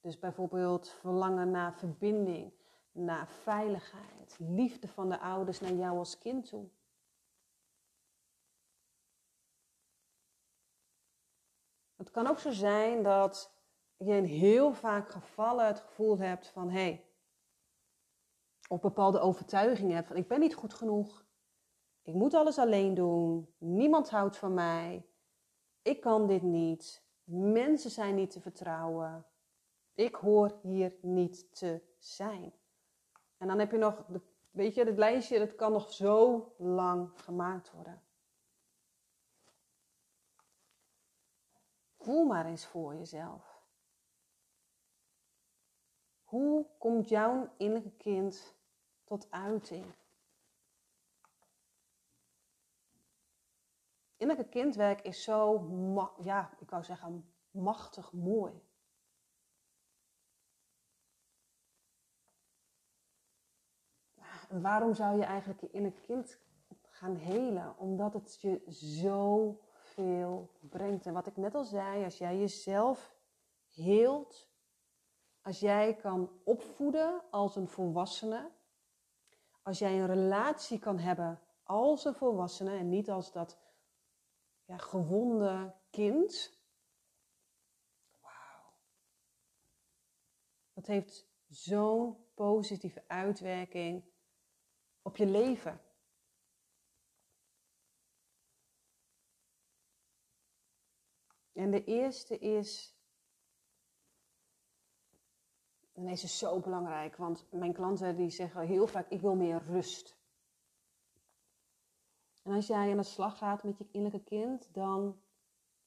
Dus 0.01 0.19
bijvoorbeeld 0.19 0.89
verlangen 0.89 1.51
naar 1.51 1.75
verbinding, 1.75 2.53
naar 2.93 3.29
veiligheid, 3.29 4.37
liefde 4.39 4.89
van 4.89 5.09
de 5.09 5.21
ouders 5.21 5.61
naar 5.61 5.73
jou 5.73 5.99
als 5.99 6.19
kind 6.19 6.49
toe. 6.49 6.69
Het 11.99 12.11
kan 12.11 12.27
ook 12.27 12.39
zo 12.39 12.51
zijn 12.51 13.03
dat 13.03 13.53
je 13.97 14.13
in 14.13 14.25
heel 14.25 14.73
vaak 14.73 15.11
gevallen 15.11 15.67
het 15.67 15.81
gevoel 15.81 16.19
hebt 16.19 16.49
van 16.49 16.71
hé, 16.71 16.81
hey, 16.81 17.07
of 18.69 18.81
bepaalde 18.81 19.21
overtuigingen 19.21 19.95
hebt 19.95 20.07
van 20.07 20.17
ik 20.17 20.29
ben 20.29 20.41
niet 20.41 20.55
goed 20.55 20.75
genoeg, 20.75 21.27
ik 22.03 22.15
moet 22.15 22.35
alles 22.35 22.59
alleen 22.59 22.95
doen, 22.95 23.55
niemand 23.59 24.11
houdt 24.11 24.37
van 24.37 24.55
mij, 24.55 25.07
ik 25.83 26.01
kan 26.01 26.27
dit 26.27 26.43
niet, 26.43 27.05
mensen 27.25 27.91
zijn 27.91 28.15
niet 28.15 28.31
te 28.31 28.41
vertrouwen, 28.41 29.27
ik 29.95 30.15
hoor 30.15 30.59
hier 30.63 30.95
niet 31.01 31.57
te 31.59 31.83
zijn. 31.99 32.53
En 33.37 33.47
dan 33.49 33.59
heb 33.59 33.71
je 33.71 33.79
nog, 33.79 34.05
weet 34.51 34.75
je, 34.75 34.85
het 34.85 34.99
lijstje, 34.99 35.39
dat 35.39 35.55
kan 35.55 35.73
nog 35.73 35.93
zo 35.93 36.47
lang 36.59 37.11
gemaakt 37.15 37.71
worden. 37.71 38.03
Voel 42.09 42.25
maar 42.25 42.47
eens 42.47 42.67
voor 42.67 42.95
jezelf. 42.95 43.63
Hoe 46.25 46.67
komt 46.79 47.09
jouw 47.09 47.53
innerlijke 47.57 47.97
kind 47.97 48.55
tot 49.05 49.31
uiting? 49.31 49.85
Innerlijke 54.17 54.51
kindwerk 54.51 55.01
is 55.01 55.23
zo, 55.23 55.61
ja, 56.23 56.51
ik 56.59 56.71
wou 56.71 56.85
zeggen, 56.85 57.33
machtig 57.51 58.13
mooi. 58.13 58.63
waarom 64.49 64.95
zou 64.95 65.19
je 65.19 65.25
eigenlijk 65.25 65.61
je 65.61 65.71
innerlijke 65.71 66.07
kind 66.07 66.39
gaan 66.83 67.17
helen? 67.17 67.79
Omdat 67.79 68.13
het 68.13 68.41
je 68.41 68.65
zo 68.71 69.57
brengt. 70.61 71.07
En 71.07 71.13
wat 71.13 71.27
ik 71.27 71.37
net 71.37 71.55
al 71.55 71.65
zei, 71.65 72.05
als 72.05 72.19
jij 72.19 72.39
jezelf 72.39 73.17
heelt, 73.69 74.49
als 75.43 75.61
jij 75.61 75.95
kan 75.95 76.31
opvoeden 76.45 77.23
als 77.31 77.57
een 77.57 77.69
volwassene, 77.69 78.51
als 79.63 79.79
jij 79.79 80.01
een 80.01 80.07
relatie 80.07 80.79
kan 80.79 80.99
hebben 80.99 81.41
als 81.63 82.05
een 82.05 82.15
volwassene 82.15 82.77
en 82.77 82.89
niet 82.89 83.11
als 83.11 83.33
dat 83.33 83.59
ja, 84.65 84.77
gewonde 84.77 85.75
kind. 85.91 86.59
Wauw. 88.21 88.73
Dat 90.73 90.87
heeft 90.87 91.27
zo'n 91.49 92.17
positieve 92.35 93.05
uitwerking 93.07 94.05
op 95.03 95.17
je 95.17 95.27
leven. 95.27 95.81
En 101.59 101.71
de 101.71 101.85
eerste 101.85 102.39
is, 102.39 102.97
en 105.93 106.05
deze 106.05 106.25
is 106.25 106.39
zo 106.39 106.61
belangrijk, 106.61 107.17
want 107.17 107.47
mijn 107.51 107.73
klanten 107.73 108.17
die 108.17 108.31
zeggen 108.31 108.67
heel 108.67 108.87
vaak, 108.87 109.09
ik 109.09 109.21
wil 109.21 109.35
meer 109.35 109.63
rust. 109.63 110.17
En 112.43 112.53
als 112.55 112.67
jij 112.67 112.91
aan 112.91 112.97
de 112.97 113.03
slag 113.03 113.39
gaat 113.39 113.63
met 113.63 113.79
je 113.79 113.89
innerlijke 113.91 114.27
kind, 114.27 114.75
dan 114.75 115.21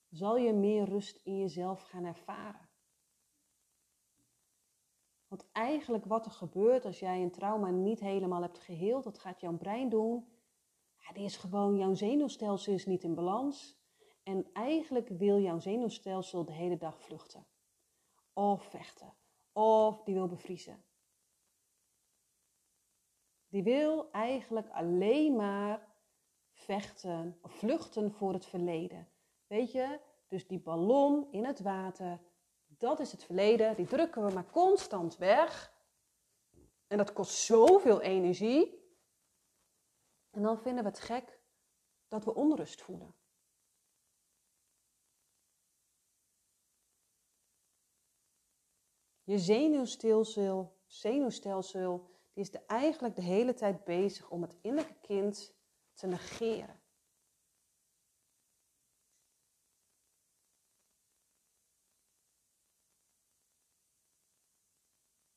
zal 0.09 0.37
je 0.37 0.53
meer 0.53 0.85
rust 0.85 1.19
in 1.23 1.37
jezelf 1.37 1.81
gaan 1.81 2.05
ervaren. 2.05 2.69
Want 5.27 5.51
eigenlijk 5.51 6.05
wat 6.05 6.25
er 6.25 6.31
gebeurt 6.31 6.85
als 6.85 6.99
jij 6.99 7.21
een 7.21 7.31
trauma 7.31 7.69
niet 7.69 7.99
helemaal 7.99 8.41
hebt 8.41 8.59
geheeld, 8.59 9.03
dat 9.03 9.19
gaat 9.19 9.39
jouw 9.39 9.57
brein 9.57 9.89
doen. 9.89 10.27
Ja, 10.97 11.13
die 11.13 11.23
is 11.23 11.37
gewoon, 11.37 11.77
jouw 11.77 11.93
zenuwstelsel 11.93 12.73
is 12.73 12.85
niet 12.85 13.03
in 13.03 13.15
balans. 13.15 13.80
En 14.31 14.49
eigenlijk 14.53 15.07
wil 15.09 15.39
jouw 15.39 15.59
zenuwstelsel 15.59 16.45
de 16.45 16.51
hele 16.51 16.77
dag 16.77 17.01
vluchten. 17.01 17.45
Of 18.33 18.63
vechten. 18.63 19.13
Of 19.51 20.03
die 20.03 20.13
wil 20.13 20.27
bevriezen. 20.27 20.83
Die 23.47 23.63
wil 23.63 24.11
eigenlijk 24.11 24.69
alleen 24.69 25.35
maar 25.35 25.87
vechten 26.51 27.39
of 27.41 27.51
vluchten 27.51 28.11
voor 28.11 28.33
het 28.33 28.45
verleden. 28.45 29.09
Weet 29.47 29.71
je, 29.71 29.99
dus 30.27 30.47
die 30.47 30.59
ballon 30.59 31.31
in 31.31 31.45
het 31.45 31.59
water, 31.59 32.19
dat 32.65 32.99
is 32.99 33.11
het 33.11 33.23
verleden. 33.23 33.75
Die 33.75 33.87
drukken 33.87 34.25
we 34.25 34.33
maar 34.33 34.49
constant 34.51 35.17
weg. 35.17 35.73
En 36.87 36.97
dat 36.97 37.13
kost 37.13 37.35
zoveel 37.35 38.01
energie. 38.01 38.79
En 40.29 40.41
dan 40.41 40.59
vinden 40.59 40.83
we 40.83 40.89
het 40.89 40.99
gek 40.99 41.39
dat 42.07 42.25
we 42.25 42.35
onrust 42.35 42.81
voelen. 42.81 43.19
Je 49.31 49.39
zenuwstelsel, 49.39 50.77
zenuwstelsel 50.85 52.09
die 52.33 52.43
is 52.43 52.51
de, 52.51 52.65
eigenlijk 52.65 53.15
de 53.15 53.21
hele 53.21 53.53
tijd 53.53 53.83
bezig 53.83 54.29
om 54.29 54.41
het 54.41 54.57
innerlijke 54.61 54.99
kind 55.01 55.53
te 55.93 56.07
negeren. 56.07 56.81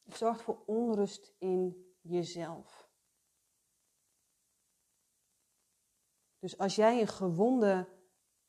Het 0.03 0.17
zorgt 0.17 0.43
voor 0.43 0.63
onrust 0.67 1.35
in 1.39 1.93
jezelf. 2.01 2.91
Dus 6.39 6.59
als 6.59 6.75
jij 6.75 7.01
een 7.01 7.09
gewonde 7.09 7.89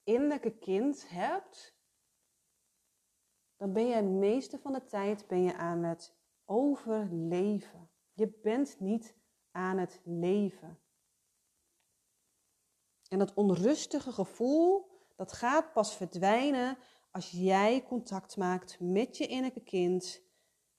innerlijke 0.03 0.57
kind 0.57 1.09
hebt, 1.09 1.74
dan 3.65 3.73
ben 3.73 3.87
je 3.87 3.95
de 3.95 4.09
meeste 4.09 4.59
van 4.59 4.73
de 4.73 4.85
tijd 4.85 5.27
ben 5.27 5.43
je 5.43 5.55
aan 5.55 5.83
het 5.83 6.15
overleven. 6.45 7.89
Je 8.13 8.39
bent 8.41 8.79
niet 8.79 9.15
aan 9.51 9.77
het 9.77 10.01
leven. 10.03 10.79
En 13.09 13.19
dat 13.19 13.33
onrustige 13.33 14.11
gevoel, 14.11 14.91
dat 15.15 15.33
gaat 15.33 15.73
pas 15.73 15.95
verdwijnen 15.95 16.77
als 17.11 17.31
jij 17.31 17.83
contact 17.83 18.37
maakt 18.37 18.79
met 18.79 19.17
je 19.17 19.27
innerlijke 19.27 19.63
kind. 19.63 20.21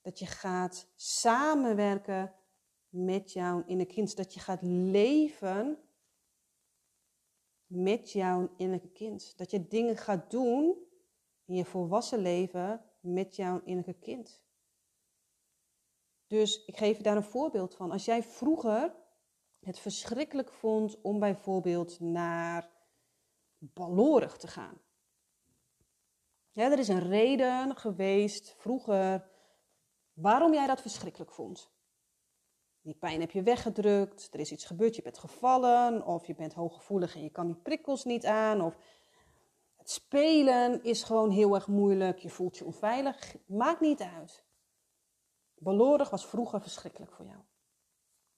Dat 0.01 0.19
je 0.19 0.27
gaat 0.27 0.89
samenwerken 0.95 2.35
met 2.89 3.33
jouw 3.33 3.59
innerlijke 3.59 3.95
kind. 3.95 4.17
Dat 4.17 4.35
je 4.35 4.41
gaat 4.41 4.63
leven 4.63 5.79
met 7.67 8.13
jouw 8.13 8.51
innerlijke 8.57 8.93
kind. 8.93 9.39
Dat 9.39 9.51
je 9.51 9.69
dingen 9.69 9.97
gaat 9.97 10.31
doen 10.31 10.86
in 11.47 11.55
je 11.55 11.65
volwassen 11.65 12.19
leven 12.19 12.85
met 13.01 13.37
jouw 13.37 13.61
innerlijke 13.65 14.01
kind. 14.01 14.45
Dus 16.27 16.65
ik 16.65 16.77
geef 16.77 16.97
je 16.97 17.03
daar 17.03 17.17
een 17.17 17.23
voorbeeld 17.23 17.75
van. 17.75 17.91
Als 17.91 18.05
jij 18.05 18.23
vroeger 18.23 18.95
het 19.61 19.79
verschrikkelijk 19.79 20.53
vond 20.53 21.01
om 21.01 21.19
bijvoorbeeld 21.19 22.01
naar 22.01 22.75
Ballorig 23.59 24.37
te 24.37 24.47
gaan. 24.47 24.81
Ja, 26.53 26.71
er 26.71 26.79
is 26.79 26.89
een 26.89 27.09
reden 27.09 27.77
geweest 27.77 28.55
vroeger 28.59 29.31
waarom 30.13 30.53
jij 30.53 30.67
dat 30.67 30.81
verschrikkelijk 30.81 31.33
vond. 31.33 31.71
Die 32.81 32.95
pijn 32.95 33.21
heb 33.21 33.31
je 33.31 33.43
weggedrukt, 33.43 34.29
er 34.35 34.41
is 34.41 34.53
iets 34.53 34.65
gebeurd, 34.65 34.97
je 34.97 35.03
bent 35.03 35.19
gevallen, 35.19 36.07
of 36.07 36.27
je 36.27 36.35
bent 36.35 36.55
hooggevoelig 36.55 37.15
en 37.15 37.23
je 37.23 37.31
kan 37.31 37.47
die 37.47 37.57
prikkels 37.57 38.05
niet 38.05 38.27
aan, 38.27 38.61
of 38.61 38.79
spelen 39.91 40.83
is 40.83 41.03
gewoon 41.03 41.31
heel 41.31 41.55
erg 41.55 41.67
moeilijk, 41.67 42.19
je 42.19 42.31
voelt 42.31 42.57
je 42.57 42.65
onveilig, 42.65 43.37
maakt 43.47 43.81
niet 43.81 44.01
uit. 44.01 44.45
Balorig 45.55 46.11
was 46.11 46.27
vroeger 46.27 46.61
verschrikkelijk 46.61 47.13
voor 47.13 47.27
jou. 47.27 47.41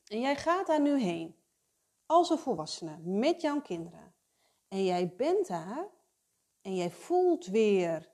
En 0.05 0.21
jij 0.21 0.37
gaat 0.37 0.67
daar 0.67 0.81
nu 0.81 1.01
heen, 1.01 1.37
als 2.07 2.31
een 2.31 2.39
volwassene, 2.39 2.99
met 2.99 3.41
jouw 3.41 3.61
kinderen. 3.61 4.15
En 4.69 4.85
jij 4.85 5.15
bent 5.17 5.47
daar 5.47 5.89
en 6.61 6.75
jij 6.75 6.91
voelt 6.91 7.47
weer 7.47 8.11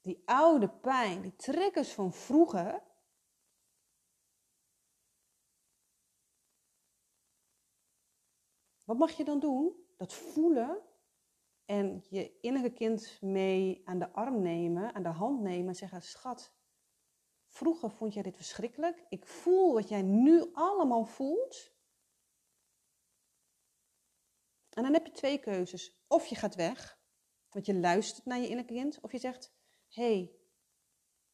die 0.00 0.22
oude 0.24 0.68
pijn, 0.68 1.22
die 1.22 1.36
triggers 1.36 1.92
van 1.92 2.12
vroeger. 2.12 2.82
Wat 8.84 8.98
mag 8.98 9.10
je 9.10 9.24
dan 9.24 9.40
doen? 9.40 9.86
Dat 9.96 10.12
voelen 10.12 10.82
en 11.64 12.04
je 12.08 12.38
innerlijke 12.40 12.76
kind 12.76 13.18
mee 13.20 13.82
aan 13.84 13.98
de 13.98 14.12
arm 14.12 14.42
nemen, 14.42 14.94
aan 14.94 15.02
de 15.02 15.08
hand 15.08 15.40
nemen 15.40 15.68
en 15.68 15.74
zeggen: 15.74 16.02
Schat, 16.02 16.52
Vroeger 17.52 17.90
vond 17.90 18.14
jij 18.14 18.22
dit 18.22 18.36
verschrikkelijk. 18.36 19.04
Ik 19.08 19.26
voel 19.26 19.72
wat 19.72 19.88
jij 19.88 20.02
nu 20.02 20.50
allemaal 20.52 21.04
voelt. 21.04 21.72
En 24.70 24.82
dan 24.82 24.92
heb 24.92 25.06
je 25.06 25.12
twee 25.12 25.38
keuzes. 25.38 26.04
Of 26.06 26.26
je 26.26 26.34
gaat 26.34 26.54
weg, 26.54 27.00
want 27.50 27.66
je 27.66 27.74
luistert 27.74 28.26
naar 28.26 28.38
je 28.38 28.48
innerlijke 28.48 28.74
kind. 28.74 29.00
Of 29.00 29.12
je 29.12 29.18
zegt, 29.18 29.54
hey, 29.88 30.32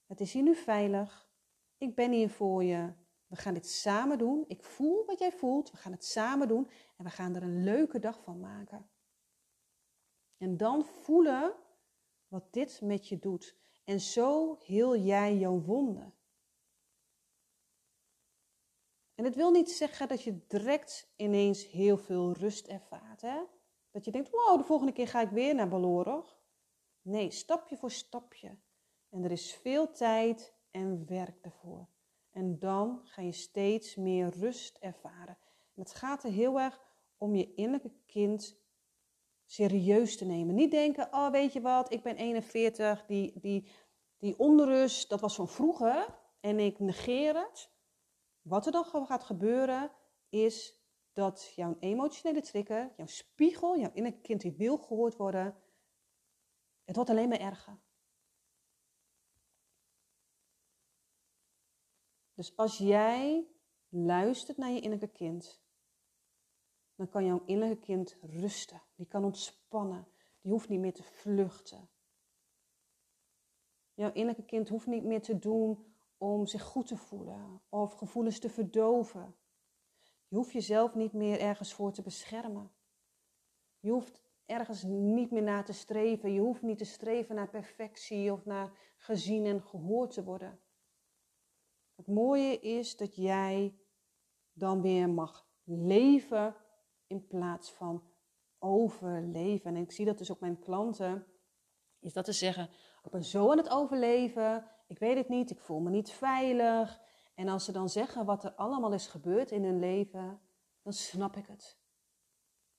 het 0.07 0.21
is 0.21 0.33
hier 0.33 0.43
nu 0.43 0.55
veilig. 0.55 1.31
Ik 1.77 1.95
ben 1.95 2.12
hier 2.12 2.31
voor 2.31 2.64
je. 2.64 2.93
We 3.27 3.37
gaan 3.37 3.55
dit 3.55 3.69
samen 3.69 4.19
doen. 4.19 4.45
Ik 4.49 4.64
voel 4.64 5.05
wat 5.07 5.19
jij 5.19 5.33
voelt. 5.33 5.71
We 5.71 5.77
gaan 5.77 5.93
het 5.93 6.05
samen 6.05 6.49
doen. 6.49 6.71
En 6.97 7.05
we 7.05 7.11
gaan 7.11 7.35
er 7.35 7.43
een 7.43 7.64
leuke 7.64 7.99
dag 7.99 8.23
van 8.23 8.41
maken. 8.41 8.91
En 10.38 10.57
dan 10.57 10.85
voelen 10.85 11.55
wat 12.29 12.53
dit 12.53 12.81
met 12.81 13.09
je 13.09 13.18
doet. 13.18 13.57
En 13.85 14.01
zo 14.01 14.59
heel 14.64 14.96
jij 14.96 15.37
jouw 15.37 15.61
wonden. 15.61 16.14
En 19.14 19.24
het 19.24 19.35
wil 19.35 19.51
niet 19.51 19.70
zeggen 19.70 20.09
dat 20.09 20.22
je 20.22 20.46
direct 20.46 21.12
ineens 21.16 21.66
heel 21.66 21.98
veel 21.98 22.33
rust 22.33 22.66
ervaart. 22.66 23.20
Hè? 23.20 23.40
Dat 23.90 24.05
je 24.05 24.11
denkt, 24.11 24.31
wow, 24.31 24.59
de 24.59 24.64
volgende 24.64 24.92
keer 24.92 25.09
ga 25.09 25.20
ik 25.20 25.31
weer 25.31 25.55
naar 25.55 25.68
Balorog. 25.68 26.38
Nee, 27.03 27.31
stapje 27.31 27.77
voor 27.77 27.90
stapje. 27.90 28.59
En 29.09 29.24
er 29.24 29.31
is 29.31 29.55
veel 29.55 29.92
tijd 29.92 30.55
en 30.70 31.07
werk 31.07 31.38
ervoor. 31.40 31.88
En 32.31 32.59
dan 32.59 33.01
ga 33.05 33.22
je 33.22 33.33
steeds 33.33 33.96
meer 33.96 34.29
rust 34.29 34.77
ervaren. 34.77 35.38
En 35.74 35.83
het 35.83 35.94
gaat 35.94 36.24
er 36.24 36.31
heel 36.31 36.61
erg 36.61 36.81
om 37.16 37.35
je 37.35 37.55
innerlijke 37.55 37.92
kind 38.07 38.57
serieus 39.51 40.17
te 40.17 40.25
nemen. 40.25 40.55
Niet 40.55 40.71
denken, 40.71 41.09
oh 41.13 41.31
weet 41.31 41.53
je 41.53 41.61
wat, 41.61 41.93
ik 41.93 42.03
ben 42.03 42.17
41, 42.17 43.07
die, 43.07 43.41
die, 43.41 43.69
die 44.19 44.39
onrust, 44.39 45.09
dat 45.09 45.21
was 45.21 45.35
van 45.35 45.49
vroeger 45.49 46.19
en 46.41 46.59
ik 46.59 46.79
negeer 46.79 47.37
het. 47.37 47.71
Wat 48.43 48.67
er 48.67 48.73
dan 48.73 48.85
gaat 48.85 49.25
gebeuren 49.25 49.91
is 50.29 50.83
dat 51.13 51.53
jouw 51.55 51.77
emotionele 51.81 52.41
trigger, 52.41 52.93
jouw 52.97 53.07
spiegel, 53.07 53.79
jouw 53.79 53.93
innerlijke 53.93 54.27
kind 54.27 54.41
die 54.41 54.53
wil 54.57 54.77
gehoord 54.79 55.17
worden, 55.17 55.57
het 56.85 56.97
wordt 56.97 57.11
alleen 57.11 57.29
maar 57.29 57.41
erger. 57.41 57.81
Dus 62.35 62.57
als 62.57 62.79
jij 62.79 63.49
luistert 63.89 64.57
naar 64.57 64.71
je 64.71 64.81
innerlijke 64.81 65.17
kind, 65.17 65.63
dan 66.99 67.09
kan 67.09 67.25
jouw 67.25 67.43
innerlijke 67.45 67.85
kind 67.85 68.17
rusten. 68.21 68.83
Die 68.95 69.07
kan 69.07 69.25
ontspannen. 69.25 70.07
Die 70.41 70.53
hoeft 70.53 70.69
niet 70.69 70.81
meer 70.81 70.95
te 70.95 71.03
vluchten. 71.03 71.89
Jouw 73.95 74.13
innerlijke 74.13 74.45
kind 74.45 74.69
hoeft 74.69 74.87
niet 74.87 75.05
meer 75.05 75.23
te 75.23 75.39
doen 75.39 75.95
om 76.17 76.47
zich 76.47 76.63
goed 76.63 76.87
te 76.87 76.97
voelen 76.97 77.63
of 77.69 77.93
gevoelens 77.93 78.39
te 78.39 78.51
verdoven. 78.51 79.37
Je 80.29 80.37
hoeft 80.37 80.53
jezelf 80.53 80.95
niet 80.95 81.13
meer 81.13 81.41
ergens 81.41 81.73
voor 81.73 81.93
te 81.93 82.03
beschermen. 82.03 82.71
Je 83.81 83.91
hoeft 83.91 84.23
ergens 84.47 84.83
niet 84.83 85.31
meer 85.31 85.43
naar 85.43 85.65
te 85.65 85.73
streven. 85.73 86.33
Je 86.33 86.41
hoeft 86.41 86.63
niet 86.63 86.79
te 86.79 86.85
streven 86.85 87.35
naar 87.35 87.49
perfectie 87.49 88.33
of 88.33 88.45
naar 88.45 88.73
gezien 88.97 89.47
en 89.47 89.63
gehoord 89.63 90.11
te 90.11 90.25
worden. 90.25 90.61
Het 91.95 92.07
mooie 92.07 92.61
is 92.61 92.97
dat 92.97 93.17
jij 93.17 93.79
dan 94.53 94.83
weer 94.83 95.11
mag 95.11 95.49
leven 95.65 96.57
in 97.09 97.27
plaats 97.27 97.73
van 97.73 98.03
overleven. 98.59 99.77
En 99.77 99.83
ik 99.83 99.92
zie 99.92 100.05
dat 100.05 100.18
dus 100.18 100.31
ook 100.31 100.40
mijn 100.40 100.59
klanten, 100.59 101.27
is 102.01 102.12
dat 102.12 102.25
te 102.25 102.33
zeggen, 102.33 102.71
ik 103.05 103.11
ben 103.11 103.25
zo 103.25 103.51
aan 103.51 103.57
het 103.57 103.68
overleven, 103.68 104.66
ik 104.87 104.99
weet 104.99 105.16
het 105.16 105.29
niet, 105.29 105.51
ik 105.51 105.61
voel 105.61 105.81
me 105.81 105.90
niet 105.90 106.11
veilig. 106.11 107.01
En 107.35 107.49
als 107.49 107.64
ze 107.64 107.73
dan 107.73 107.88
zeggen 107.88 108.25
wat 108.25 108.44
er 108.44 108.55
allemaal 108.55 108.92
is 108.92 109.07
gebeurd 109.07 109.51
in 109.51 109.64
hun 109.64 109.79
leven, 109.79 110.40
dan 110.83 110.92
snap 110.92 111.37
ik 111.37 111.47
het. 111.47 111.79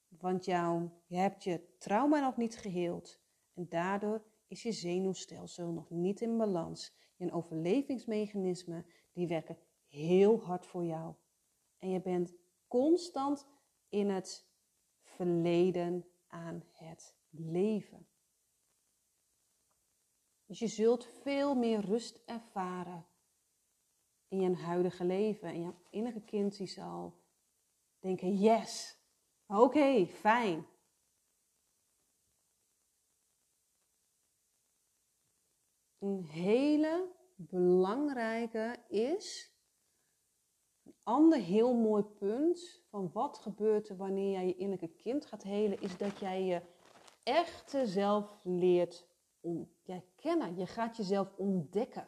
Want 0.07 0.45
jou, 0.45 0.89
je 1.05 1.17
hebt 1.17 1.43
je 1.43 1.75
trauma 1.77 2.19
nog 2.19 2.37
niet 2.37 2.57
geheeld. 2.57 3.21
En 3.53 3.69
daardoor 3.69 4.23
is 4.47 4.63
je 4.63 4.71
zenuwstelsel 4.71 5.71
nog 5.71 5.89
niet 5.89 6.21
in 6.21 6.37
balans. 6.37 6.97
Je 7.15 7.31
overlevingsmechanismen, 7.31 8.85
die 9.13 9.27
werken 9.27 9.57
heel 9.87 10.41
hard 10.41 10.65
voor 10.65 10.85
jou. 10.85 11.13
En 11.77 11.89
je 11.89 12.01
bent 12.01 12.33
constant 12.67 13.47
in 13.89 14.09
het 14.09 14.47
verleden 15.03 16.05
aan 16.27 16.63
het 16.71 17.15
leven. 17.29 18.07
Dus 20.45 20.59
je 20.59 20.67
zult 20.67 21.05
veel 21.05 21.55
meer 21.55 21.79
rust 21.79 22.21
ervaren 22.25 23.07
in 24.27 24.41
je 24.41 24.55
huidige 24.55 25.05
leven. 25.05 25.47
En 25.49 25.61
je 25.61 25.73
innerlijke 25.89 26.29
kind 26.29 26.57
die 26.57 26.67
zal 26.67 27.23
denken: 27.99 28.37
yes, 28.37 28.97
oké, 29.47 30.05
fijn. 30.05 30.67
Een 35.97 36.23
hele 36.23 37.15
belangrijke 37.35 38.83
is, 38.87 39.53
ander 41.09 41.39
heel 41.39 41.73
mooi 41.73 42.03
punt 42.03 42.83
van 42.89 43.11
wat 43.11 43.37
gebeurt 43.37 43.89
er 43.89 43.97
wanneer 43.97 44.31
jij 44.31 44.45
je 44.45 44.55
innerlijke 44.55 44.95
kind 44.95 45.25
gaat 45.25 45.43
helen, 45.43 45.81
is 45.81 45.97
dat 45.97 46.19
jij 46.19 46.43
je 46.43 46.61
echte 47.23 47.87
zelf 47.87 48.39
leert 48.43 49.07
om, 49.39 49.71
jij 49.81 50.05
kennen. 50.15 50.55
Je 50.55 50.65
gaat 50.65 50.97
jezelf 50.97 51.33
ontdekken. 51.35 52.07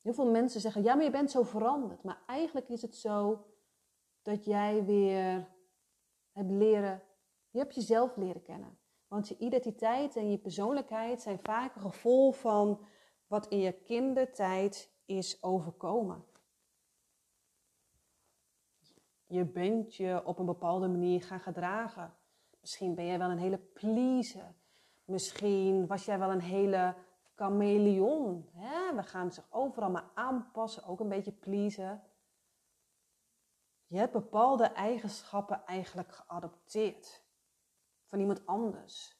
Heel 0.00 0.14
veel 0.14 0.30
mensen 0.30 0.60
zeggen, 0.60 0.82
ja, 0.82 0.94
maar 0.94 1.04
je 1.04 1.10
bent 1.10 1.30
zo 1.30 1.42
veranderd. 1.42 2.02
Maar 2.02 2.22
eigenlijk 2.26 2.68
is 2.68 2.82
het 2.82 2.96
zo 2.96 3.46
dat 4.22 4.44
jij 4.44 4.84
weer 4.84 5.48
hebt 6.32 6.50
leren, 6.50 7.02
je 7.50 7.58
hebt 7.58 7.74
jezelf 7.74 8.16
leren 8.16 8.42
kennen. 8.42 8.79
Want 9.10 9.28
je 9.28 9.38
identiteit 9.38 10.16
en 10.16 10.30
je 10.30 10.38
persoonlijkheid 10.38 11.22
zijn 11.22 11.38
vaak 11.38 11.74
een 11.74 11.80
gevolg 11.80 12.38
van 12.38 12.86
wat 13.26 13.46
in 13.46 13.58
je 13.58 13.72
kindertijd 13.72 14.92
is 15.04 15.42
overkomen. 15.42 16.24
Je 19.26 19.44
bent 19.44 19.94
je 19.94 20.22
op 20.24 20.38
een 20.38 20.46
bepaalde 20.46 20.88
manier 20.88 21.22
gaan 21.22 21.40
gedragen. 21.40 22.14
Misschien 22.60 22.94
ben 22.94 23.06
jij 23.06 23.18
wel 23.18 23.30
een 23.30 23.38
hele 23.38 23.58
pleaser. 23.58 24.54
Misschien 25.04 25.86
was 25.86 26.04
jij 26.04 26.18
wel 26.18 26.30
een 26.30 26.40
hele 26.40 26.94
chameleon. 27.34 28.48
Hè? 28.52 28.94
We 28.94 29.02
gaan 29.02 29.32
zich 29.32 29.46
overal 29.50 29.90
maar 29.90 30.10
aanpassen, 30.14 30.84
ook 30.84 31.00
een 31.00 31.08
beetje 31.08 31.32
pleasen. 31.32 32.02
Je 33.86 33.96
hebt 33.96 34.12
bepaalde 34.12 34.64
eigenschappen 34.64 35.64
eigenlijk 35.66 36.12
geadopteerd 36.12 37.28
van 38.10 38.20
iemand 38.20 38.46
anders. 38.46 39.18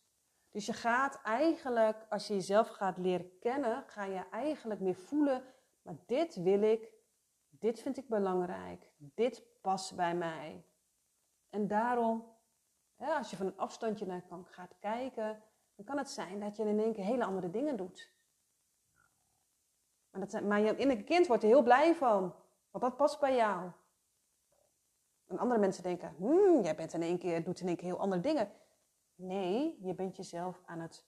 Dus 0.51 0.67
je 0.67 0.73
gaat 0.73 1.21
eigenlijk, 1.23 2.07
als 2.09 2.27
je 2.27 2.35
jezelf 2.35 2.69
gaat 2.69 2.99
leren 2.99 3.39
kennen, 3.39 3.85
ga 3.87 4.05
je 4.05 4.29
eigenlijk 4.31 4.81
meer 4.81 4.95
voelen, 4.95 5.45
maar 5.83 5.97
dit 6.07 6.35
wil 6.35 6.63
ik, 6.63 6.93
dit 7.49 7.81
vind 7.81 7.97
ik 7.97 8.09
belangrijk, 8.09 8.91
dit 8.97 9.45
past 9.61 9.97
bij 9.97 10.15
mij. 10.15 10.65
En 11.49 11.67
daarom, 11.67 12.37
als 12.97 13.31
je 13.31 13.37
van 13.37 13.47
een 13.47 13.59
afstandje 13.59 14.07
naar 14.07 14.23
kan 14.23 14.47
gaat 14.47 14.79
kijken, 14.79 15.43
dan 15.75 15.85
kan 15.85 15.99
het 15.99 16.11
zijn 16.11 16.41
dat 16.41 16.57
je 16.57 16.65
in 16.65 16.81
één 16.81 16.93
keer 16.93 17.05
hele 17.05 17.25
andere 17.25 17.51
dingen 17.51 17.77
doet. 17.77 18.13
Maar, 20.11 20.21
dat 20.21 20.31
zijn, 20.31 20.47
maar 20.47 20.61
je 20.61 20.77
innerlijke 20.77 21.13
kind 21.13 21.27
wordt 21.27 21.43
er 21.43 21.49
heel 21.49 21.63
blij 21.63 21.95
van, 21.95 22.35
want 22.71 22.85
dat 22.85 22.97
past 22.97 23.21
bij 23.21 23.37
jou. 23.37 23.71
En 25.27 25.39
andere 25.39 25.61
mensen 25.61 25.83
denken, 25.83 26.15
hmm, 26.17 26.63
jij 26.63 26.75
bent 26.75 26.93
in 26.93 27.03
één 27.03 27.19
keer, 27.19 27.45
doet 27.45 27.61
in 27.61 27.67
één 27.67 27.77
keer 27.77 27.87
heel 27.87 28.01
andere 28.01 28.21
dingen. 28.21 28.53
Nee, 29.23 29.79
je 29.81 29.95
bent 29.95 30.17
jezelf 30.17 30.63
aan 30.65 30.81
het 30.81 31.07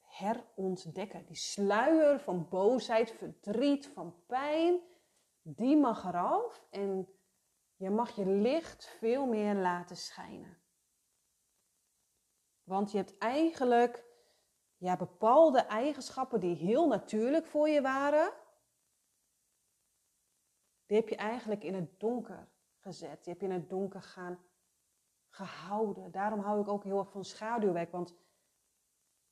herontdekken. 0.00 1.26
Die 1.26 1.36
sluier 1.36 2.20
van 2.20 2.48
boosheid, 2.48 3.10
verdriet, 3.10 3.86
van 3.86 4.24
pijn, 4.26 4.80
die 5.42 5.76
mag 5.76 6.04
eraf 6.04 6.66
en 6.70 7.08
je 7.76 7.90
mag 7.90 8.16
je 8.16 8.26
licht 8.26 8.84
veel 8.98 9.26
meer 9.26 9.54
laten 9.54 9.96
schijnen. 9.96 10.58
Want 12.62 12.90
je 12.90 12.96
hebt 12.96 13.18
eigenlijk 13.18 14.04
ja, 14.76 14.96
bepaalde 14.96 15.60
eigenschappen 15.60 16.40
die 16.40 16.54
heel 16.54 16.88
natuurlijk 16.88 17.46
voor 17.46 17.68
je 17.68 17.80
waren, 17.80 18.32
die 20.86 20.96
heb 20.96 21.08
je 21.08 21.16
eigenlijk 21.16 21.64
in 21.64 21.74
het 21.74 22.00
donker 22.00 22.48
gezet. 22.78 23.24
Die 23.24 23.32
heb 23.32 23.42
je 23.42 23.48
in 23.48 23.54
het 23.54 23.68
donker 23.68 24.02
gaan 24.02 24.44
gehouden. 25.36 26.10
Daarom 26.10 26.40
hou 26.40 26.60
ik 26.60 26.68
ook 26.68 26.84
heel 26.84 26.98
erg 26.98 27.10
van 27.10 27.24
schaduwwerk. 27.24 27.92
Want 27.92 28.14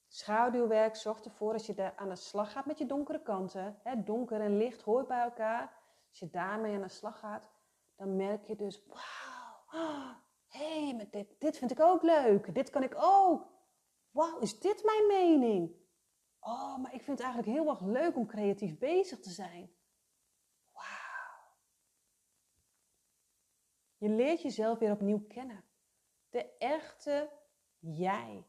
schaduwwerk 0.06 0.96
zorgt 0.96 1.24
ervoor 1.24 1.52
als 1.52 1.66
je 1.66 1.96
aan 1.96 2.08
de 2.08 2.16
slag 2.16 2.52
gaat 2.52 2.66
met 2.66 2.78
je 2.78 2.86
donkere 2.86 3.22
kanten. 3.22 3.78
Hè, 3.82 4.02
donker 4.02 4.40
en 4.40 4.56
licht 4.56 4.82
hoort 4.82 5.06
bij 5.06 5.22
elkaar. 5.22 5.82
Als 6.08 6.18
je 6.18 6.30
daarmee 6.30 6.74
aan 6.74 6.82
de 6.82 6.88
slag 6.88 7.18
gaat, 7.18 7.50
dan 7.96 8.16
merk 8.16 8.44
je 8.44 8.56
dus, 8.56 8.86
wauw, 8.86 10.16
hé, 10.46 10.86
hey, 10.86 11.08
dit, 11.10 11.40
dit 11.40 11.58
vind 11.58 11.70
ik 11.70 11.80
ook 11.80 12.02
leuk. 12.02 12.54
Dit 12.54 12.70
kan 12.70 12.82
ik 12.82 12.94
ook. 12.96 13.46
Wauw, 14.10 14.38
is 14.38 14.60
dit 14.60 14.84
mijn 14.84 15.06
mening? 15.06 15.74
Oh, 16.40 16.78
maar 16.78 16.94
ik 16.94 17.02
vind 17.02 17.18
het 17.18 17.26
eigenlijk 17.26 17.56
heel 17.56 17.68
erg 17.68 17.80
leuk 17.80 18.16
om 18.16 18.26
creatief 18.26 18.78
bezig 18.78 19.20
te 19.20 19.30
zijn. 19.30 19.70
Wauw. 20.72 21.44
Je 23.96 24.08
leert 24.08 24.42
jezelf 24.42 24.78
weer 24.78 24.92
opnieuw 24.92 25.26
kennen. 25.26 25.64
De 26.34 26.56
echte 26.58 27.30
jij. 27.78 28.46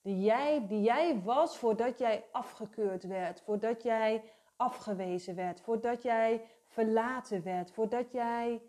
De 0.00 0.20
jij 0.20 0.66
die 0.66 0.80
jij 0.80 1.20
was 1.22 1.58
voordat 1.58 1.98
jij 1.98 2.28
afgekeurd 2.32 3.04
werd, 3.04 3.40
voordat 3.40 3.82
jij 3.82 4.32
afgewezen 4.56 5.34
werd, 5.34 5.60
voordat 5.60 6.02
jij 6.02 6.48
verlaten 6.66 7.42
werd, 7.42 7.70
voordat 7.72 8.12
jij 8.12 8.62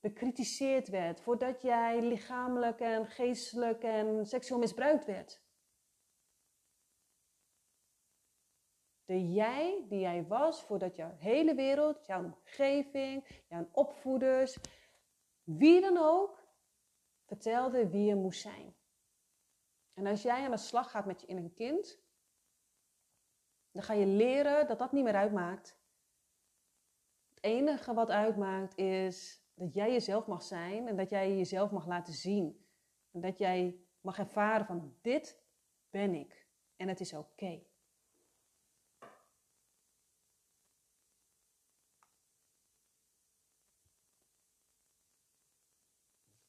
bekritiseerd 0.00 0.88
werd, 0.88 1.20
voordat 1.20 1.62
jij 1.62 2.00
lichamelijk 2.00 2.80
en 2.80 3.06
geestelijk 3.06 3.82
en 3.82 4.26
seksueel 4.26 4.60
misbruikt 4.60 5.04
werd. 5.04 5.42
De 9.04 9.32
jij 9.32 9.84
die 9.88 10.00
jij 10.00 10.26
was 10.26 10.62
voordat 10.62 10.96
jouw 10.96 11.14
hele 11.16 11.54
wereld, 11.54 12.06
jouw 12.06 12.24
omgeving, 12.24 13.42
jouw 13.48 13.68
opvoeders, 13.72 14.58
wie 15.44 15.80
dan 15.80 15.96
ook, 15.96 16.43
vertelde 17.34 17.88
wie 17.88 18.04
je 18.04 18.14
moest 18.14 18.40
zijn. 18.40 18.74
En 19.94 20.06
als 20.06 20.22
jij 20.22 20.44
aan 20.44 20.50
de 20.50 20.56
slag 20.56 20.90
gaat 20.90 21.06
met 21.06 21.20
je 21.20 21.26
in 21.26 21.36
een 21.36 21.54
kind, 21.54 22.02
dan 23.70 23.82
ga 23.82 23.92
je 23.92 24.06
leren 24.06 24.66
dat 24.66 24.78
dat 24.78 24.92
niet 24.92 25.04
meer 25.04 25.14
uitmaakt. 25.14 25.78
Het 27.34 27.44
enige 27.44 27.94
wat 27.94 28.10
uitmaakt 28.10 28.78
is 28.78 29.44
dat 29.54 29.74
jij 29.74 29.92
jezelf 29.92 30.26
mag 30.26 30.42
zijn 30.42 30.88
en 30.88 30.96
dat 30.96 31.10
jij 31.10 31.36
jezelf 31.36 31.70
mag 31.70 31.86
laten 31.86 32.12
zien. 32.12 32.66
En 33.10 33.20
dat 33.20 33.38
jij 33.38 33.80
mag 34.00 34.18
ervaren 34.18 34.66
van 34.66 34.96
dit 35.00 35.42
ben 35.90 36.14
ik 36.14 36.48
en 36.76 36.88
het 36.88 37.00
is 37.00 37.12
oké. 37.12 37.62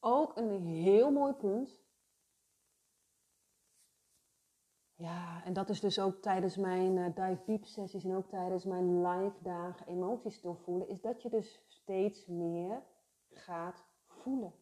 Ook 0.08 0.38
een 0.38 0.66
heel 0.66 1.12
mooi 1.12 1.34
punt. 1.34 1.80
Ja, 4.96 5.44
en 5.44 5.54
dat 5.54 5.70
is 5.70 5.80
dus 5.80 6.00
ook 6.00 6.22
tijdens 6.22 6.58
mijn 6.58 6.98
uh, 6.98 7.06
dive 7.06 7.42
deep 7.46 7.66
sessies 7.66 8.04
en 8.04 8.16
ook 8.16 8.30
tijdens 8.30 8.66
mijn 8.66 9.08
live 9.08 9.42
dagen 9.42 9.88
emoties 9.88 10.42
doorvoelen, 10.42 10.88
is 10.88 11.02
dat 11.02 11.22
je 11.22 11.30
dus 11.30 11.64
steeds 11.68 12.26
meer 12.26 12.84
gaat 13.30 13.86
voelen. 14.06 14.54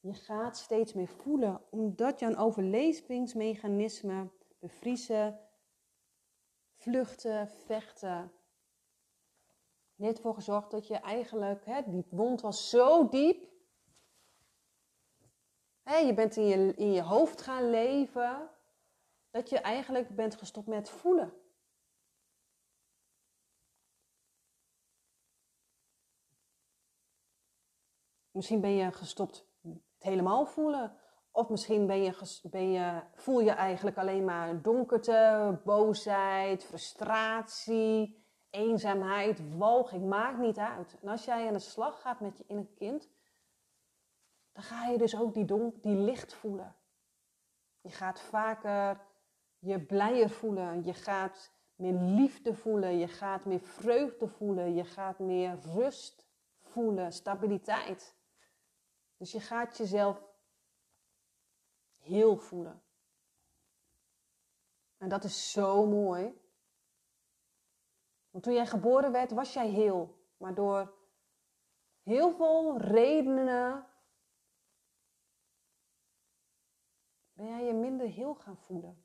Je 0.00 0.14
gaat 0.14 0.56
steeds 0.56 0.92
meer 0.92 1.08
voelen, 1.08 1.60
omdat 1.70 2.20
je 2.20 2.26
een 2.26 2.36
overlevingsmechanisme, 2.36 4.30
bevriezen, 4.58 5.40
vluchten, 6.76 7.48
vechten, 7.48 8.32
heeft 10.04 10.16
ervoor 10.16 10.34
gezorgd 10.34 10.70
dat 10.70 10.86
je 10.86 10.94
eigenlijk, 10.94 11.64
hè, 11.64 11.82
die 11.86 12.06
wond 12.10 12.40
was 12.40 12.70
zo 12.70 13.08
diep. 13.08 13.52
Je 15.84 16.12
bent 16.14 16.36
in 16.36 16.46
je, 16.46 16.74
in 16.74 16.92
je 16.92 17.02
hoofd 17.02 17.42
gaan 17.42 17.70
leven, 17.70 18.50
dat 19.30 19.48
je 19.48 19.58
eigenlijk 19.58 20.14
bent 20.16 20.34
gestopt 20.34 20.66
met 20.66 20.90
voelen. 20.90 21.32
Misschien 28.30 28.60
ben 28.60 28.70
je 28.70 28.92
gestopt 28.92 29.48
het 29.62 29.82
helemaal 29.98 30.46
voelen. 30.46 30.96
Of 31.30 31.48
misschien 31.48 31.86
ben 31.86 32.02
je, 32.02 32.40
ben 32.50 32.70
je, 32.70 33.02
voel 33.14 33.40
je 33.40 33.50
eigenlijk 33.50 33.96
alleen 33.96 34.24
maar 34.24 34.62
donkerte, 34.62 35.60
boosheid, 35.64 36.64
frustratie 36.64 38.23
eenzaamheid, 38.54 39.56
walging, 39.56 40.08
maakt 40.08 40.38
niet 40.38 40.58
uit. 40.58 40.96
En 41.02 41.08
als 41.08 41.24
jij 41.24 41.46
aan 41.46 41.52
de 41.52 41.58
slag 41.58 42.00
gaat 42.00 42.20
met 42.20 42.38
je 42.38 42.44
innerlijk 42.46 42.76
kind, 42.76 43.10
dan 44.52 44.62
ga 44.62 44.86
je 44.86 44.98
dus 44.98 45.16
ook 45.16 45.34
die, 45.34 45.44
donk, 45.44 45.82
die 45.82 45.96
licht 45.96 46.34
voelen. 46.34 46.76
Je 47.80 47.90
gaat 47.90 48.20
vaker 48.20 49.00
je 49.64 49.80
blijer 49.80 50.30
voelen. 50.30 50.84
Je 50.84 50.94
gaat 50.94 51.52
meer 51.74 51.92
liefde 51.92 52.54
voelen. 52.54 52.98
Je 52.98 53.08
gaat 53.08 53.44
meer 53.44 53.60
vreugde 53.60 54.28
voelen. 54.28 54.74
Je 54.74 54.84
gaat 54.84 55.18
meer 55.18 55.58
rust 55.60 56.26
voelen, 56.60 57.12
stabiliteit. 57.12 58.16
Dus 59.16 59.32
je 59.32 59.40
gaat 59.40 59.76
jezelf 59.76 60.22
heel 61.98 62.36
voelen. 62.36 62.82
En 64.98 65.08
dat 65.08 65.24
is 65.24 65.50
zo 65.50 65.86
mooi. 65.86 66.42
Want 68.34 68.46
toen 68.46 68.54
jij 68.54 68.66
geboren 68.66 69.12
werd, 69.12 69.30
was 69.30 69.52
jij 69.52 69.68
heel. 69.68 70.14
Maar 70.36 70.54
door 70.54 70.94
heel 72.02 72.30
veel 72.30 72.78
redenen 72.78 73.86
ben 77.32 77.46
jij 77.46 77.64
je 77.64 77.72
minder 77.72 78.06
heel 78.06 78.34
gaan 78.34 78.56
voelen. 78.56 79.03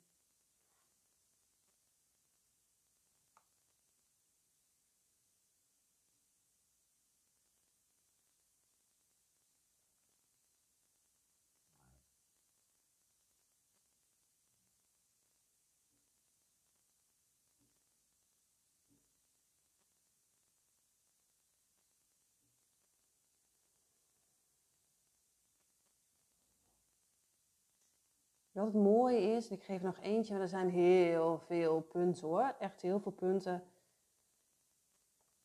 Wat 28.60 28.74
het 28.74 28.84
mooie 28.84 29.22
is, 29.22 29.50
ik 29.50 29.63
geef 29.63 29.82
nog 29.82 30.00
eentje, 30.00 30.34
maar 30.34 30.41
er 30.41 30.48
zijn 30.48 30.69
heel 30.69 31.39
veel 31.39 31.82
punten 31.82 32.28
hoor, 32.28 32.56
echt 32.60 32.82
heel 32.82 33.00
veel 33.00 33.12
punten, 33.12 33.63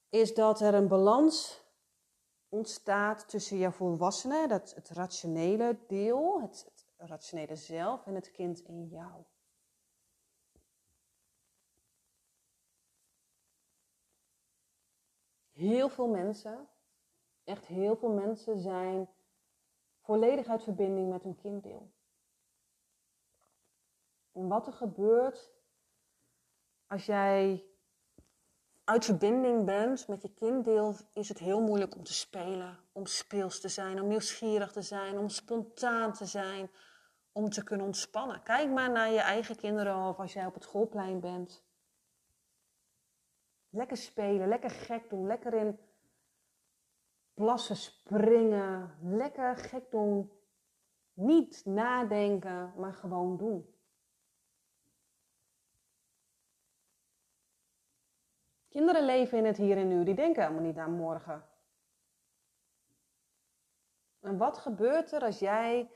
is 0.08 0.34
dat 0.34 0.60
er 0.60 0.74
een 0.74 0.88
balans 0.88 1.64
ontstaat 2.48 3.28
tussen 3.28 3.58
jouw 3.58 3.70
volwassenen, 3.70 4.48
dat 4.48 4.74
het 4.74 4.88
rationele 4.88 5.78
deel, 5.86 6.40
het, 6.40 6.64
het 6.96 7.08
rationele 7.08 7.56
zelf 7.56 8.06
en 8.06 8.14
het 8.14 8.30
kind 8.30 8.60
in 8.60 8.88
jou. 8.88 9.24
Heel 15.52 15.88
veel 15.88 16.08
mensen, 16.08 16.68
echt 17.44 17.66
heel 17.66 17.96
veel 17.96 18.12
mensen 18.12 18.58
zijn 18.58 19.08
volledig 20.00 20.46
uit 20.46 20.62
verbinding 20.62 21.08
met 21.08 21.22
hun 21.22 21.36
kinddeel. 21.36 21.92
En 24.34 24.48
wat 24.48 24.66
er 24.66 24.72
gebeurt 24.72 25.52
als 26.86 27.06
jij 27.06 27.64
uit 28.84 29.04
verbinding 29.04 29.64
bent 29.64 30.08
met 30.08 30.22
je 30.22 30.34
kinddeel, 30.34 30.96
is 31.12 31.28
het 31.28 31.38
heel 31.38 31.60
moeilijk 31.60 31.94
om 31.94 32.02
te 32.02 32.12
spelen, 32.12 32.78
om 32.92 33.06
speels 33.06 33.60
te 33.60 33.68
zijn, 33.68 34.00
om 34.00 34.08
nieuwsgierig 34.08 34.72
te 34.72 34.82
zijn, 34.82 35.18
om 35.18 35.28
spontaan 35.28 36.12
te 36.12 36.26
zijn, 36.26 36.70
om 37.32 37.50
te 37.50 37.64
kunnen 37.64 37.86
ontspannen. 37.86 38.42
Kijk 38.42 38.70
maar 38.70 38.90
naar 38.90 39.10
je 39.10 39.20
eigen 39.20 39.56
kinderen 39.56 40.08
of 40.08 40.18
als 40.18 40.32
jij 40.32 40.46
op 40.46 40.54
het 40.54 40.62
schoolplein 40.62 41.20
bent. 41.20 41.64
Lekker 43.68 43.96
spelen, 43.96 44.48
lekker 44.48 44.70
gek 44.70 45.10
doen, 45.10 45.26
lekker 45.26 45.54
in 45.54 45.78
plassen 47.34 47.76
springen, 47.76 48.96
lekker 49.02 49.56
gek 49.56 49.90
doen. 49.90 50.32
Niet 51.12 51.64
nadenken, 51.64 52.72
maar 52.76 52.94
gewoon 52.94 53.36
doen. 53.36 53.73
Kinderen 58.74 59.04
leven 59.04 59.38
in 59.38 59.44
het 59.44 59.56
hier 59.56 59.76
en 59.76 59.88
nu, 59.88 60.04
die 60.04 60.14
denken 60.14 60.42
helemaal 60.42 60.64
niet 60.64 60.76
aan 60.76 60.92
morgen. 60.96 61.44
En 64.20 64.36
wat 64.36 64.58
gebeurt 64.58 65.12
er 65.12 65.22
als 65.22 65.38
jij 65.38 65.90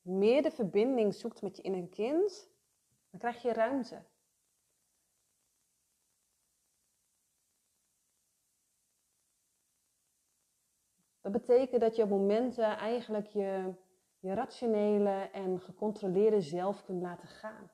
meer 0.00 0.42
de 0.42 0.50
verbinding 0.50 1.14
zoekt 1.14 1.42
met 1.42 1.56
je 1.56 1.62
innerlijke 1.62 1.94
kind? 1.94 2.50
Dan 3.10 3.20
krijg 3.20 3.42
je 3.42 3.52
ruimte. 3.52 4.02
Dat 11.20 11.32
betekent 11.32 11.80
dat 11.80 11.96
je 11.96 12.02
op 12.02 12.08
momenten 12.08 12.76
eigenlijk 12.76 13.26
je, 13.26 13.74
je 14.18 14.34
rationele 14.34 15.30
en 15.32 15.60
gecontroleerde 15.60 16.40
zelf 16.40 16.84
kunt 16.84 17.02
laten 17.02 17.28
gaan. 17.28 17.70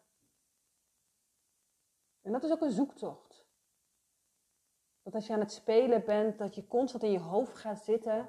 En 2.22 2.32
dat 2.32 2.44
is 2.44 2.50
ook 2.50 2.60
een 2.60 2.70
zoektocht. 2.70 3.43
Dat 5.04 5.14
als 5.14 5.26
je 5.26 5.32
aan 5.32 5.40
het 5.40 5.52
spelen 5.52 6.04
bent, 6.04 6.38
dat 6.38 6.54
je 6.54 6.66
constant 6.66 7.02
in 7.02 7.10
je 7.10 7.18
hoofd 7.18 7.56
gaat 7.56 7.84
zitten. 7.84 8.28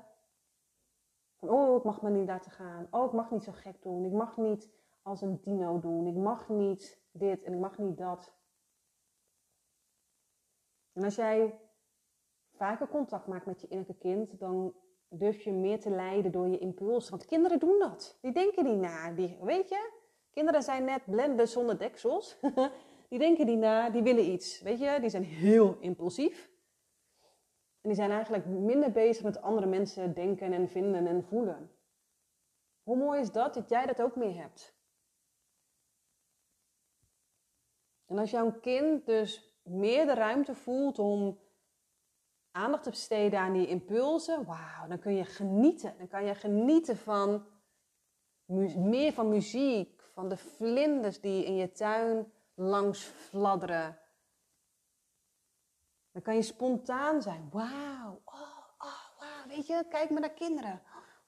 Van, 1.35 1.49
oh, 1.49 1.77
ik 1.77 1.83
mag 1.83 2.01
me 2.01 2.09
niet 2.09 2.27
laten 2.27 2.51
gaan. 2.51 2.87
Oh, 2.91 3.05
ik 3.05 3.11
mag 3.11 3.31
niet 3.31 3.43
zo 3.43 3.51
gek 3.51 3.81
doen. 3.81 4.05
Ik 4.05 4.11
mag 4.11 4.37
niet 4.37 4.69
als 5.01 5.21
een 5.21 5.39
dino 5.41 5.79
doen. 5.79 6.07
Ik 6.07 6.15
mag 6.15 6.49
niet 6.49 7.01
dit 7.11 7.43
en 7.43 7.53
ik 7.53 7.59
mag 7.59 7.77
niet 7.77 7.97
dat. 7.97 8.33
En 10.93 11.03
als 11.03 11.15
jij 11.15 11.59
vaker 12.53 12.87
contact 12.87 13.27
maakt 13.27 13.45
met 13.45 13.61
je 13.61 13.67
innerlijke 13.67 14.01
kind, 14.01 14.39
dan 14.39 14.73
durf 15.09 15.41
je 15.41 15.51
meer 15.51 15.79
te 15.79 15.89
leiden 15.89 16.31
door 16.31 16.47
je 16.47 16.57
impulsen. 16.57 17.11
Want 17.11 17.25
kinderen 17.25 17.59
doen 17.59 17.79
dat. 17.79 18.17
Die 18.21 18.31
denken 18.31 18.63
niet 18.63 18.79
na. 18.79 19.11
Die, 19.11 19.37
weet 19.41 19.69
je, 19.69 19.91
kinderen 20.33 20.63
zijn 20.63 20.83
net 20.83 21.05
blenden 21.05 21.47
zonder 21.47 21.77
deksels. 21.77 22.37
die 23.09 23.19
denken 23.19 23.45
niet 23.45 23.59
na, 23.59 23.89
die 23.89 24.03
willen 24.03 24.31
iets. 24.31 24.61
Weet 24.61 24.79
je, 24.79 24.97
die 24.99 25.09
zijn 25.09 25.23
heel 25.23 25.77
impulsief. 25.79 26.53
En 27.85 27.91
die 27.91 27.99
zijn 27.99 28.11
eigenlijk 28.11 28.45
minder 28.45 28.91
bezig 28.91 29.23
met 29.23 29.41
andere 29.41 29.67
mensen 29.67 30.13
denken 30.13 30.53
en 30.53 30.69
vinden 30.69 31.07
en 31.07 31.23
voelen. 31.23 31.71
Hoe 32.83 32.97
mooi 32.97 33.19
is 33.19 33.31
dat, 33.31 33.53
dat 33.53 33.69
jij 33.69 33.85
dat 33.85 34.01
ook 34.01 34.15
meer 34.15 34.35
hebt? 34.35 34.75
En 38.05 38.17
als 38.17 38.31
jouw 38.31 38.51
kind 38.51 39.05
dus 39.05 39.57
meer 39.63 40.05
de 40.05 40.13
ruimte 40.13 40.55
voelt 40.55 40.99
om 40.99 41.39
aandacht 42.51 42.83
te 42.83 42.89
besteden 42.89 43.39
aan 43.39 43.53
die 43.53 43.67
impulsen, 43.67 44.45
wauw, 44.45 44.87
dan 44.87 44.99
kun 44.99 45.15
je 45.15 45.25
genieten. 45.25 45.95
Dan 45.97 46.07
kan 46.07 46.25
je 46.25 46.35
genieten 46.35 46.97
van 46.97 47.45
meer 48.75 49.13
van 49.13 49.29
muziek, 49.29 50.01
van 50.13 50.29
de 50.29 50.37
vlinders 50.37 51.21
die 51.21 51.45
in 51.45 51.55
je 51.55 51.71
tuin 51.71 52.31
langs 52.53 53.03
fladderen. 53.03 53.99
Dan 56.15 56.23
kan 56.23 56.35
je 56.35 56.41
spontaan 56.41 57.21
zijn. 57.21 57.49
Wauw, 57.51 58.21
oh, 58.25 58.57
oh, 58.77 59.19
wauw, 59.19 59.47
weet 59.47 59.67
je, 59.67 59.85
kijk 59.89 60.09
maar 60.09 60.21
naar 60.21 60.33
kinderen. 60.33 60.81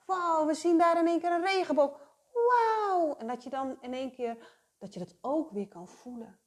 Wauw, 0.06 0.46
we 0.46 0.54
zien 0.54 0.78
daar 0.78 1.00
in 1.00 1.08
één 1.08 1.20
keer 1.20 1.32
een 1.32 1.46
regenboog. 1.46 2.00
Wauw. 2.34 3.16
En 3.16 3.28
dat 3.28 3.44
je 3.44 3.50
dan 3.50 3.78
in 3.82 3.94
één 3.94 4.12
keer, 4.12 4.60
dat 4.78 4.94
je 4.94 5.00
dat 5.00 5.18
ook 5.22 5.52
weer 5.52 5.68
kan 5.68 5.88
voelen. 5.88 6.40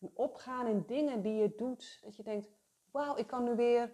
En 0.00 0.10
opgaan 0.14 0.66
in 0.66 0.84
dingen 0.86 1.22
die 1.22 1.34
je 1.34 1.54
doet. 1.56 1.98
Dat 2.02 2.16
je 2.16 2.22
denkt, 2.22 2.48
wauw, 2.90 3.16
ik 3.16 3.26
kan 3.26 3.44
nu 3.44 3.54
weer 3.54 3.92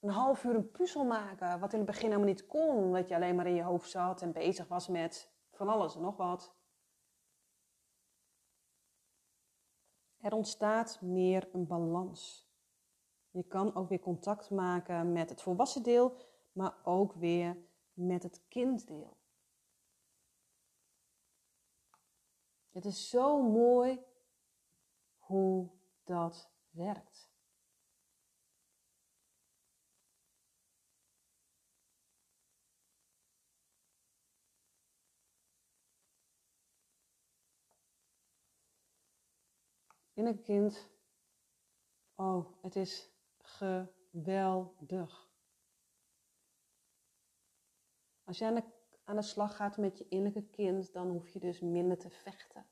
een 0.00 0.10
half 0.10 0.44
uur 0.44 0.54
een 0.54 0.70
puzzel 0.70 1.04
maken. 1.04 1.60
Wat 1.60 1.72
in 1.72 1.78
het 1.78 1.88
begin 1.88 2.06
helemaal 2.06 2.26
niet 2.26 2.46
kon, 2.46 2.76
omdat 2.76 3.08
je 3.08 3.14
alleen 3.14 3.36
maar 3.36 3.46
in 3.46 3.54
je 3.54 3.62
hoofd 3.62 3.90
zat 3.90 4.22
en 4.22 4.32
bezig 4.32 4.68
was 4.68 4.88
met 4.88 5.32
van 5.50 5.68
alles 5.68 5.94
en 5.94 6.00
nog 6.00 6.16
wat. 6.16 6.54
Er 10.20 10.32
ontstaat 10.32 11.00
meer 11.00 11.48
een 11.52 11.66
balans. 11.66 12.51
Je 13.32 13.42
kan 13.42 13.74
ook 13.74 13.88
weer 13.88 14.00
contact 14.00 14.50
maken 14.50 15.12
met 15.12 15.30
het 15.30 15.42
volwassen 15.42 15.82
deel, 15.82 16.16
maar 16.52 16.74
ook 16.84 17.12
weer 17.12 17.56
met 17.92 18.22
het 18.22 18.42
kinddeel. 18.48 19.16
Het 22.70 22.84
is 22.84 23.08
zo 23.08 23.42
mooi 23.42 24.00
hoe 25.18 25.70
dat 26.04 26.50
werkt. 26.70 27.30
In 40.14 40.26
een 40.26 40.42
kind, 40.42 40.90
oh, 42.14 42.46
het 42.60 42.76
is 42.76 43.11
geweldig. 43.62 45.30
Als 48.24 48.38
je 48.38 48.44
aan 48.44 48.54
de, 48.54 48.64
aan 49.04 49.16
de 49.16 49.22
slag 49.22 49.56
gaat 49.56 49.76
met 49.76 49.98
je 49.98 50.08
innerlijke 50.08 50.50
kind, 50.50 50.92
dan 50.92 51.10
hoef 51.10 51.28
je 51.28 51.38
dus 51.38 51.60
minder 51.60 51.98
te 51.98 52.10
vechten, 52.10 52.66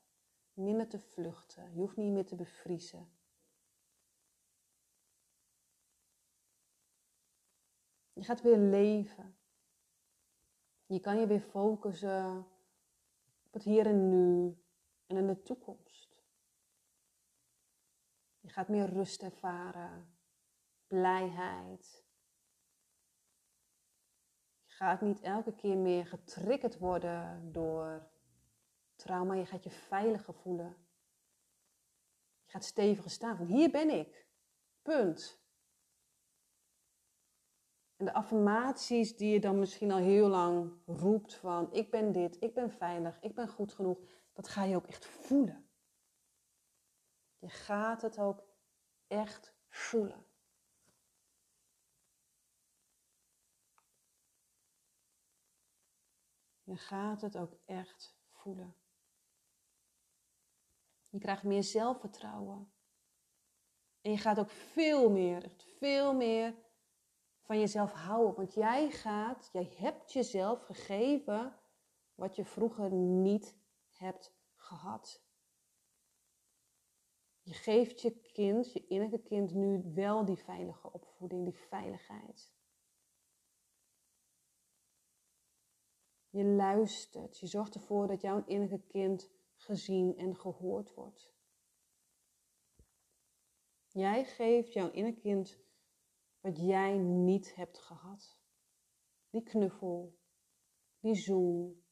minder 0.53 0.87
te 0.87 0.99
vluchten. 0.99 1.73
Je 1.73 1.79
hoeft 1.79 1.97
niet 1.97 2.11
meer 2.11 2.25
te 2.25 2.35
bevriezen. 2.35 3.11
Je 8.13 8.23
gaat 8.23 8.41
weer 8.41 8.57
leven. 8.57 9.35
Je 10.85 10.99
kan 10.99 11.19
je 11.19 11.27
weer 11.27 11.41
focussen 11.41 12.37
op 13.45 13.53
het 13.53 13.63
hier 13.63 13.85
en 13.85 14.09
nu 14.09 14.57
en 15.05 15.17
in 15.17 15.27
de 15.27 15.41
toekomst. 15.41 16.23
Je 18.39 18.49
gaat 18.49 18.67
meer 18.67 18.89
rust 18.89 19.23
ervaren 19.23 20.10
blijheid. 20.91 22.05
Je 24.65 24.73
gaat 24.73 25.01
niet 25.01 25.21
elke 25.21 25.55
keer 25.55 25.77
meer 25.77 26.05
getriggerd 26.05 26.77
worden 26.77 27.51
door 27.51 28.11
trauma. 28.95 29.33
Je 29.33 29.45
gaat 29.45 29.63
je 29.63 29.69
veiliger 29.69 30.33
voelen. 30.33 30.75
Je 32.43 32.51
gaat 32.51 32.63
steviger 32.63 33.11
staan 33.11 33.37
hier 33.37 33.71
ben 33.71 33.89
ik. 33.89 34.27
Punt. 34.81 35.41
En 37.95 38.05
de 38.05 38.13
affirmaties 38.13 39.17
die 39.17 39.33
je 39.33 39.39
dan 39.39 39.59
misschien 39.59 39.91
al 39.91 39.97
heel 39.97 40.27
lang 40.27 40.73
roept 40.85 41.35
van 41.35 41.73
ik 41.73 41.91
ben 41.91 42.11
dit, 42.11 42.41
ik 42.41 42.53
ben 42.53 42.71
veilig, 42.71 43.21
ik 43.21 43.35
ben 43.35 43.47
goed 43.47 43.73
genoeg, 43.73 43.99
dat 44.33 44.47
ga 44.47 44.63
je 44.63 44.75
ook 44.75 44.87
echt 44.87 45.05
voelen. 45.05 45.69
Je 47.39 47.49
gaat 47.49 48.01
het 48.01 48.19
ook 48.19 48.43
echt 49.07 49.55
voelen. 49.67 50.30
Je 56.71 56.77
gaat 56.77 57.21
het 57.21 57.37
ook 57.37 57.53
echt 57.65 58.17
voelen. 58.29 58.75
Je 61.09 61.19
krijgt 61.19 61.43
meer 61.43 61.63
zelfvertrouwen. 61.63 62.71
En 64.01 64.11
je 64.11 64.17
gaat 64.17 64.39
ook 64.39 64.49
veel 64.49 65.09
meer, 65.09 65.43
echt 65.43 65.63
veel 65.63 66.13
meer 66.13 66.55
van 67.41 67.59
jezelf 67.59 67.91
houden. 67.91 68.35
Want 68.35 68.53
jij 68.53 68.89
gaat, 68.89 69.49
jij 69.51 69.73
hebt 69.77 70.13
jezelf 70.13 70.61
gegeven 70.61 71.59
wat 72.15 72.35
je 72.35 72.45
vroeger 72.45 72.91
niet 72.91 73.55
hebt 73.89 74.33
gehad. 74.55 75.23
Je 77.41 77.53
geeft 77.53 78.01
je 78.01 78.21
kind, 78.33 78.73
je 78.73 78.87
innerlijke 78.87 79.27
kind, 79.27 79.53
nu 79.53 79.91
wel 79.93 80.25
die 80.25 80.37
veilige 80.37 80.91
opvoeding, 80.91 81.43
die 81.43 81.57
veiligheid. 81.57 82.53
Je 86.31 86.43
luistert, 86.43 87.39
je 87.39 87.47
zorgt 87.47 87.75
ervoor 87.75 88.07
dat 88.07 88.21
jouw 88.21 88.43
innerlijke 88.45 88.87
kind 88.87 89.29
gezien 89.55 90.17
en 90.17 90.35
gehoord 90.35 90.93
wordt. 90.93 91.33
Jij 93.87 94.25
geeft 94.25 94.73
jouw 94.73 94.89
innerlijke 94.89 95.21
kind 95.21 95.59
wat 96.39 96.57
jij 96.57 96.97
niet 96.97 97.55
hebt 97.55 97.77
gehad. 97.77 98.39
Die 99.29 99.43
knuffel, 99.43 100.19
die 100.99 101.15
zoen, 101.15 101.83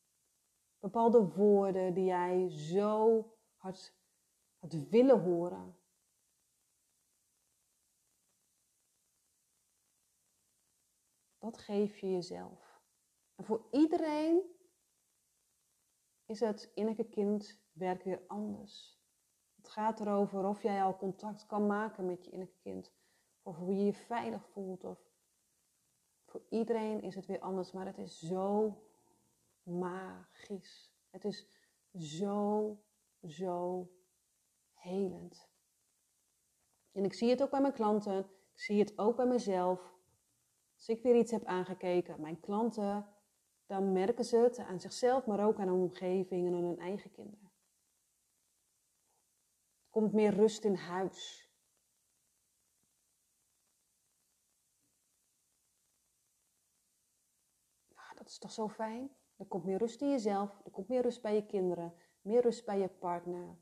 bepaalde 0.79 1.33
woorden 1.33 1.93
die 1.93 2.05
jij 2.05 2.49
zo 2.49 3.25
hard 3.55 3.93
had 4.57 4.73
willen 4.89 5.21
horen. 5.21 5.77
Dat 11.37 11.57
geef 11.57 11.97
je 11.97 12.09
jezelf. 12.09 12.68
Voor 13.41 13.67
iedereen 13.71 14.41
is 16.25 16.39
het 16.39 16.71
innerlijke 16.73 17.09
kindwerk 17.09 18.03
weer 18.03 18.21
anders. 18.27 18.99
Het 19.55 19.69
gaat 19.69 19.99
erover 19.99 20.45
of 20.45 20.63
jij 20.63 20.83
al 20.83 20.97
contact 20.97 21.45
kan 21.45 21.67
maken 21.67 22.05
met 22.05 22.25
je 22.25 22.31
innerlijke 22.31 22.61
kind. 22.61 22.93
Of 23.41 23.55
hoe 23.55 23.75
je 23.75 23.83
je 23.83 23.93
veilig 23.93 24.49
voelt. 24.49 24.83
Of 24.83 24.99
voor 26.25 26.41
iedereen 26.49 27.01
is 27.01 27.15
het 27.15 27.25
weer 27.25 27.39
anders. 27.39 27.71
Maar 27.71 27.85
het 27.85 27.97
is 27.97 28.19
zo 28.19 28.77
magisch. 29.63 30.91
Het 31.09 31.25
is 31.25 31.47
zo, 31.93 32.77
zo 33.23 33.87
helend. 34.73 35.49
En 36.91 37.03
ik 37.03 37.13
zie 37.13 37.29
het 37.29 37.41
ook 37.41 37.49
bij 37.49 37.61
mijn 37.61 37.73
klanten. 37.73 38.19
Ik 38.53 38.59
zie 38.59 38.79
het 38.79 38.97
ook 38.97 39.15
bij 39.15 39.27
mezelf. 39.27 39.93
Als 40.75 40.87
ik 40.87 41.01
weer 41.01 41.15
iets 41.15 41.31
heb 41.31 41.45
aangekeken, 41.45 42.21
mijn 42.21 42.39
klanten, 42.39 43.07
dan 43.69 43.91
merken 43.91 44.25
ze 44.25 44.37
het 44.37 44.57
aan 44.57 44.79
zichzelf, 44.79 45.25
maar 45.25 45.45
ook 45.45 45.59
aan 45.59 45.67
hun 45.67 45.81
omgeving 45.81 46.47
en 46.47 46.53
aan 46.53 46.63
hun 46.63 46.79
eigen 46.79 47.11
kinderen. 47.11 47.51
Er 49.83 49.89
komt 49.89 50.13
meer 50.13 50.33
rust 50.33 50.63
in 50.63 50.75
huis. 50.75 51.47
dat 58.15 58.27
is 58.27 58.37
toch 58.37 58.51
zo 58.51 58.67
fijn? 58.67 59.15
Er 59.35 59.45
komt 59.45 59.63
meer 59.63 59.77
rust 59.77 60.01
in 60.01 60.09
jezelf, 60.09 60.61
er 60.65 60.71
komt 60.71 60.87
meer 60.87 61.01
rust 61.01 61.21
bij 61.21 61.35
je 61.35 61.45
kinderen, 61.45 61.93
meer 62.21 62.41
rust 62.41 62.65
bij 62.65 62.79
je 62.79 62.87
partner, 62.87 63.57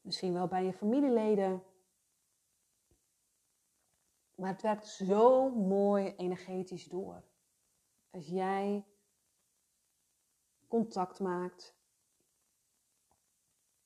Misschien 0.00 0.32
wel 0.32 0.48
bij 0.48 0.64
je 0.64 0.72
familieleden. 0.72 1.62
Maar 4.34 4.52
het 4.52 4.62
werkt 4.62 4.86
zo 4.86 5.50
mooi 5.50 6.14
energetisch 6.16 6.88
door. 6.88 7.27
Als 8.10 8.26
jij 8.26 8.84
contact 10.68 11.20
maakt 11.20 11.76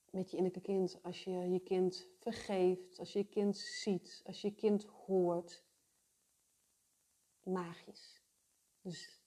met 0.09 0.31
je 0.31 0.37
innerlijke 0.37 0.71
kind, 0.71 0.99
als 1.03 1.23
je 1.23 1.31
je 1.31 1.59
kind 1.59 2.07
vergeeft, 2.19 2.99
als 2.99 3.13
je 3.13 3.19
je 3.19 3.27
kind 3.27 3.57
ziet, 3.57 4.21
als 4.25 4.41
je 4.41 4.47
je 4.47 4.55
kind 4.55 4.83
hoort. 4.83 5.63
Magisch. 7.43 8.21
Dus 8.81 9.21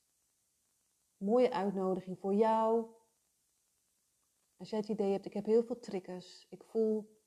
mooie 1.17 1.53
uitnodiging 1.53 2.19
voor 2.19 2.35
jou 2.35 2.95
als 4.57 4.71
jij 4.71 4.79
het 4.79 4.89
idee 4.89 5.13
hebt, 5.13 5.27
ik 5.27 5.33
heb 5.33 5.45
heel 5.45 5.65
veel 5.65 5.79
triggers, 5.79 6.47
ik 6.51 6.63
voel 6.65 7.21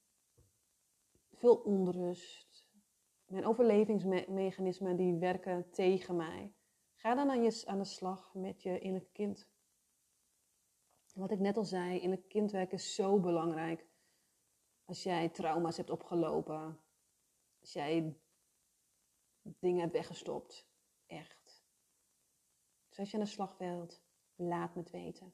veel 1.33 1.55
onrust, 1.55 2.67
mijn 3.25 3.45
overlevingsmechanismen 3.45 4.95
die 4.95 5.13
werken 5.13 5.69
tegen 5.69 6.15
mij. 6.15 6.53
Ga 6.99 7.15
dan 7.15 7.29
aan, 7.29 7.43
je, 7.43 7.63
aan 7.65 7.77
de 7.77 7.83
slag 7.83 8.33
met 8.33 8.61
je 8.61 8.79
innerlijke 8.79 9.11
kind. 9.11 9.47
Wat 11.13 11.31
ik 11.31 11.39
net 11.39 11.57
al 11.57 11.63
zei, 11.63 11.99
innerlijk 11.99 12.29
kindwerk 12.29 12.71
is 12.71 12.95
zo 12.95 13.19
belangrijk. 13.19 13.85
Als 14.85 15.03
jij 15.03 15.29
trauma's 15.29 15.77
hebt 15.77 15.89
opgelopen, 15.89 16.79
als 17.59 17.73
jij 17.73 18.19
dingen 19.41 19.81
hebt 19.81 19.93
weggestopt, 19.93 20.67
echt. 21.07 21.63
Dus 22.89 22.99
als 22.99 23.11
je 23.11 23.17
aan 23.17 23.23
de 23.23 23.29
slag 23.29 23.57
wilt, 23.57 24.01
laat 24.35 24.75
me 24.75 24.81
het 24.81 24.91
weten. 24.91 25.33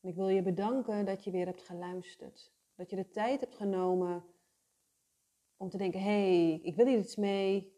En 0.00 0.08
ik 0.08 0.14
wil 0.14 0.28
je 0.28 0.42
bedanken 0.42 1.04
dat 1.04 1.24
je 1.24 1.30
weer 1.30 1.46
hebt 1.46 1.62
geluisterd. 1.62 2.52
Dat 2.74 2.90
je 2.90 2.96
de 2.96 3.10
tijd 3.10 3.40
hebt 3.40 3.54
genomen 3.54 4.24
om 5.56 5.68
te 5.68 5.78
denken, 5.78 6.00
hé, 6.00 6.48
hey, 6.48 6.60
ik 6.62 6.76
wil 6.76 6.86
hier 6.86 6.98
iets 6.98 7.16
mee. 7.16 7.73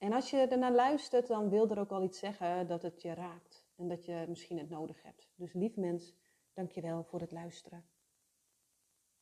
En 0.00 0.12
als 0.12 0.30
je 0.30 0.36
ernaar 0.36 0.72
luistert, 0.72 1.26
dan 1.26 1.48
wil 1.48 1.70
er 1.70 1.78
ook 1.78 1.90
al 1.90 2.02
iets 2.02 2.18
zeggen 2.18 2.66
dat 2.66 2.82
het 2.82 3.02
je 3.02 3.14
raakt. 3.14 3.66
En 3.76 3.88
dat 3.88 4.04
je 4.04 4.24
misschien 4.28 4.58
het 4.58 4.68
nodig 4.68 5.02
hebt. 5.02 5.28
Dus 5.34 5.52
lief 5.52 5.76
mens, 5.76 6.14
dank 6.52 6.70
je 6.70 6.80
wel 6.80 7.04
voor 7.04 7.20
het 7.20 7.32
luisteren. 7.32 7.89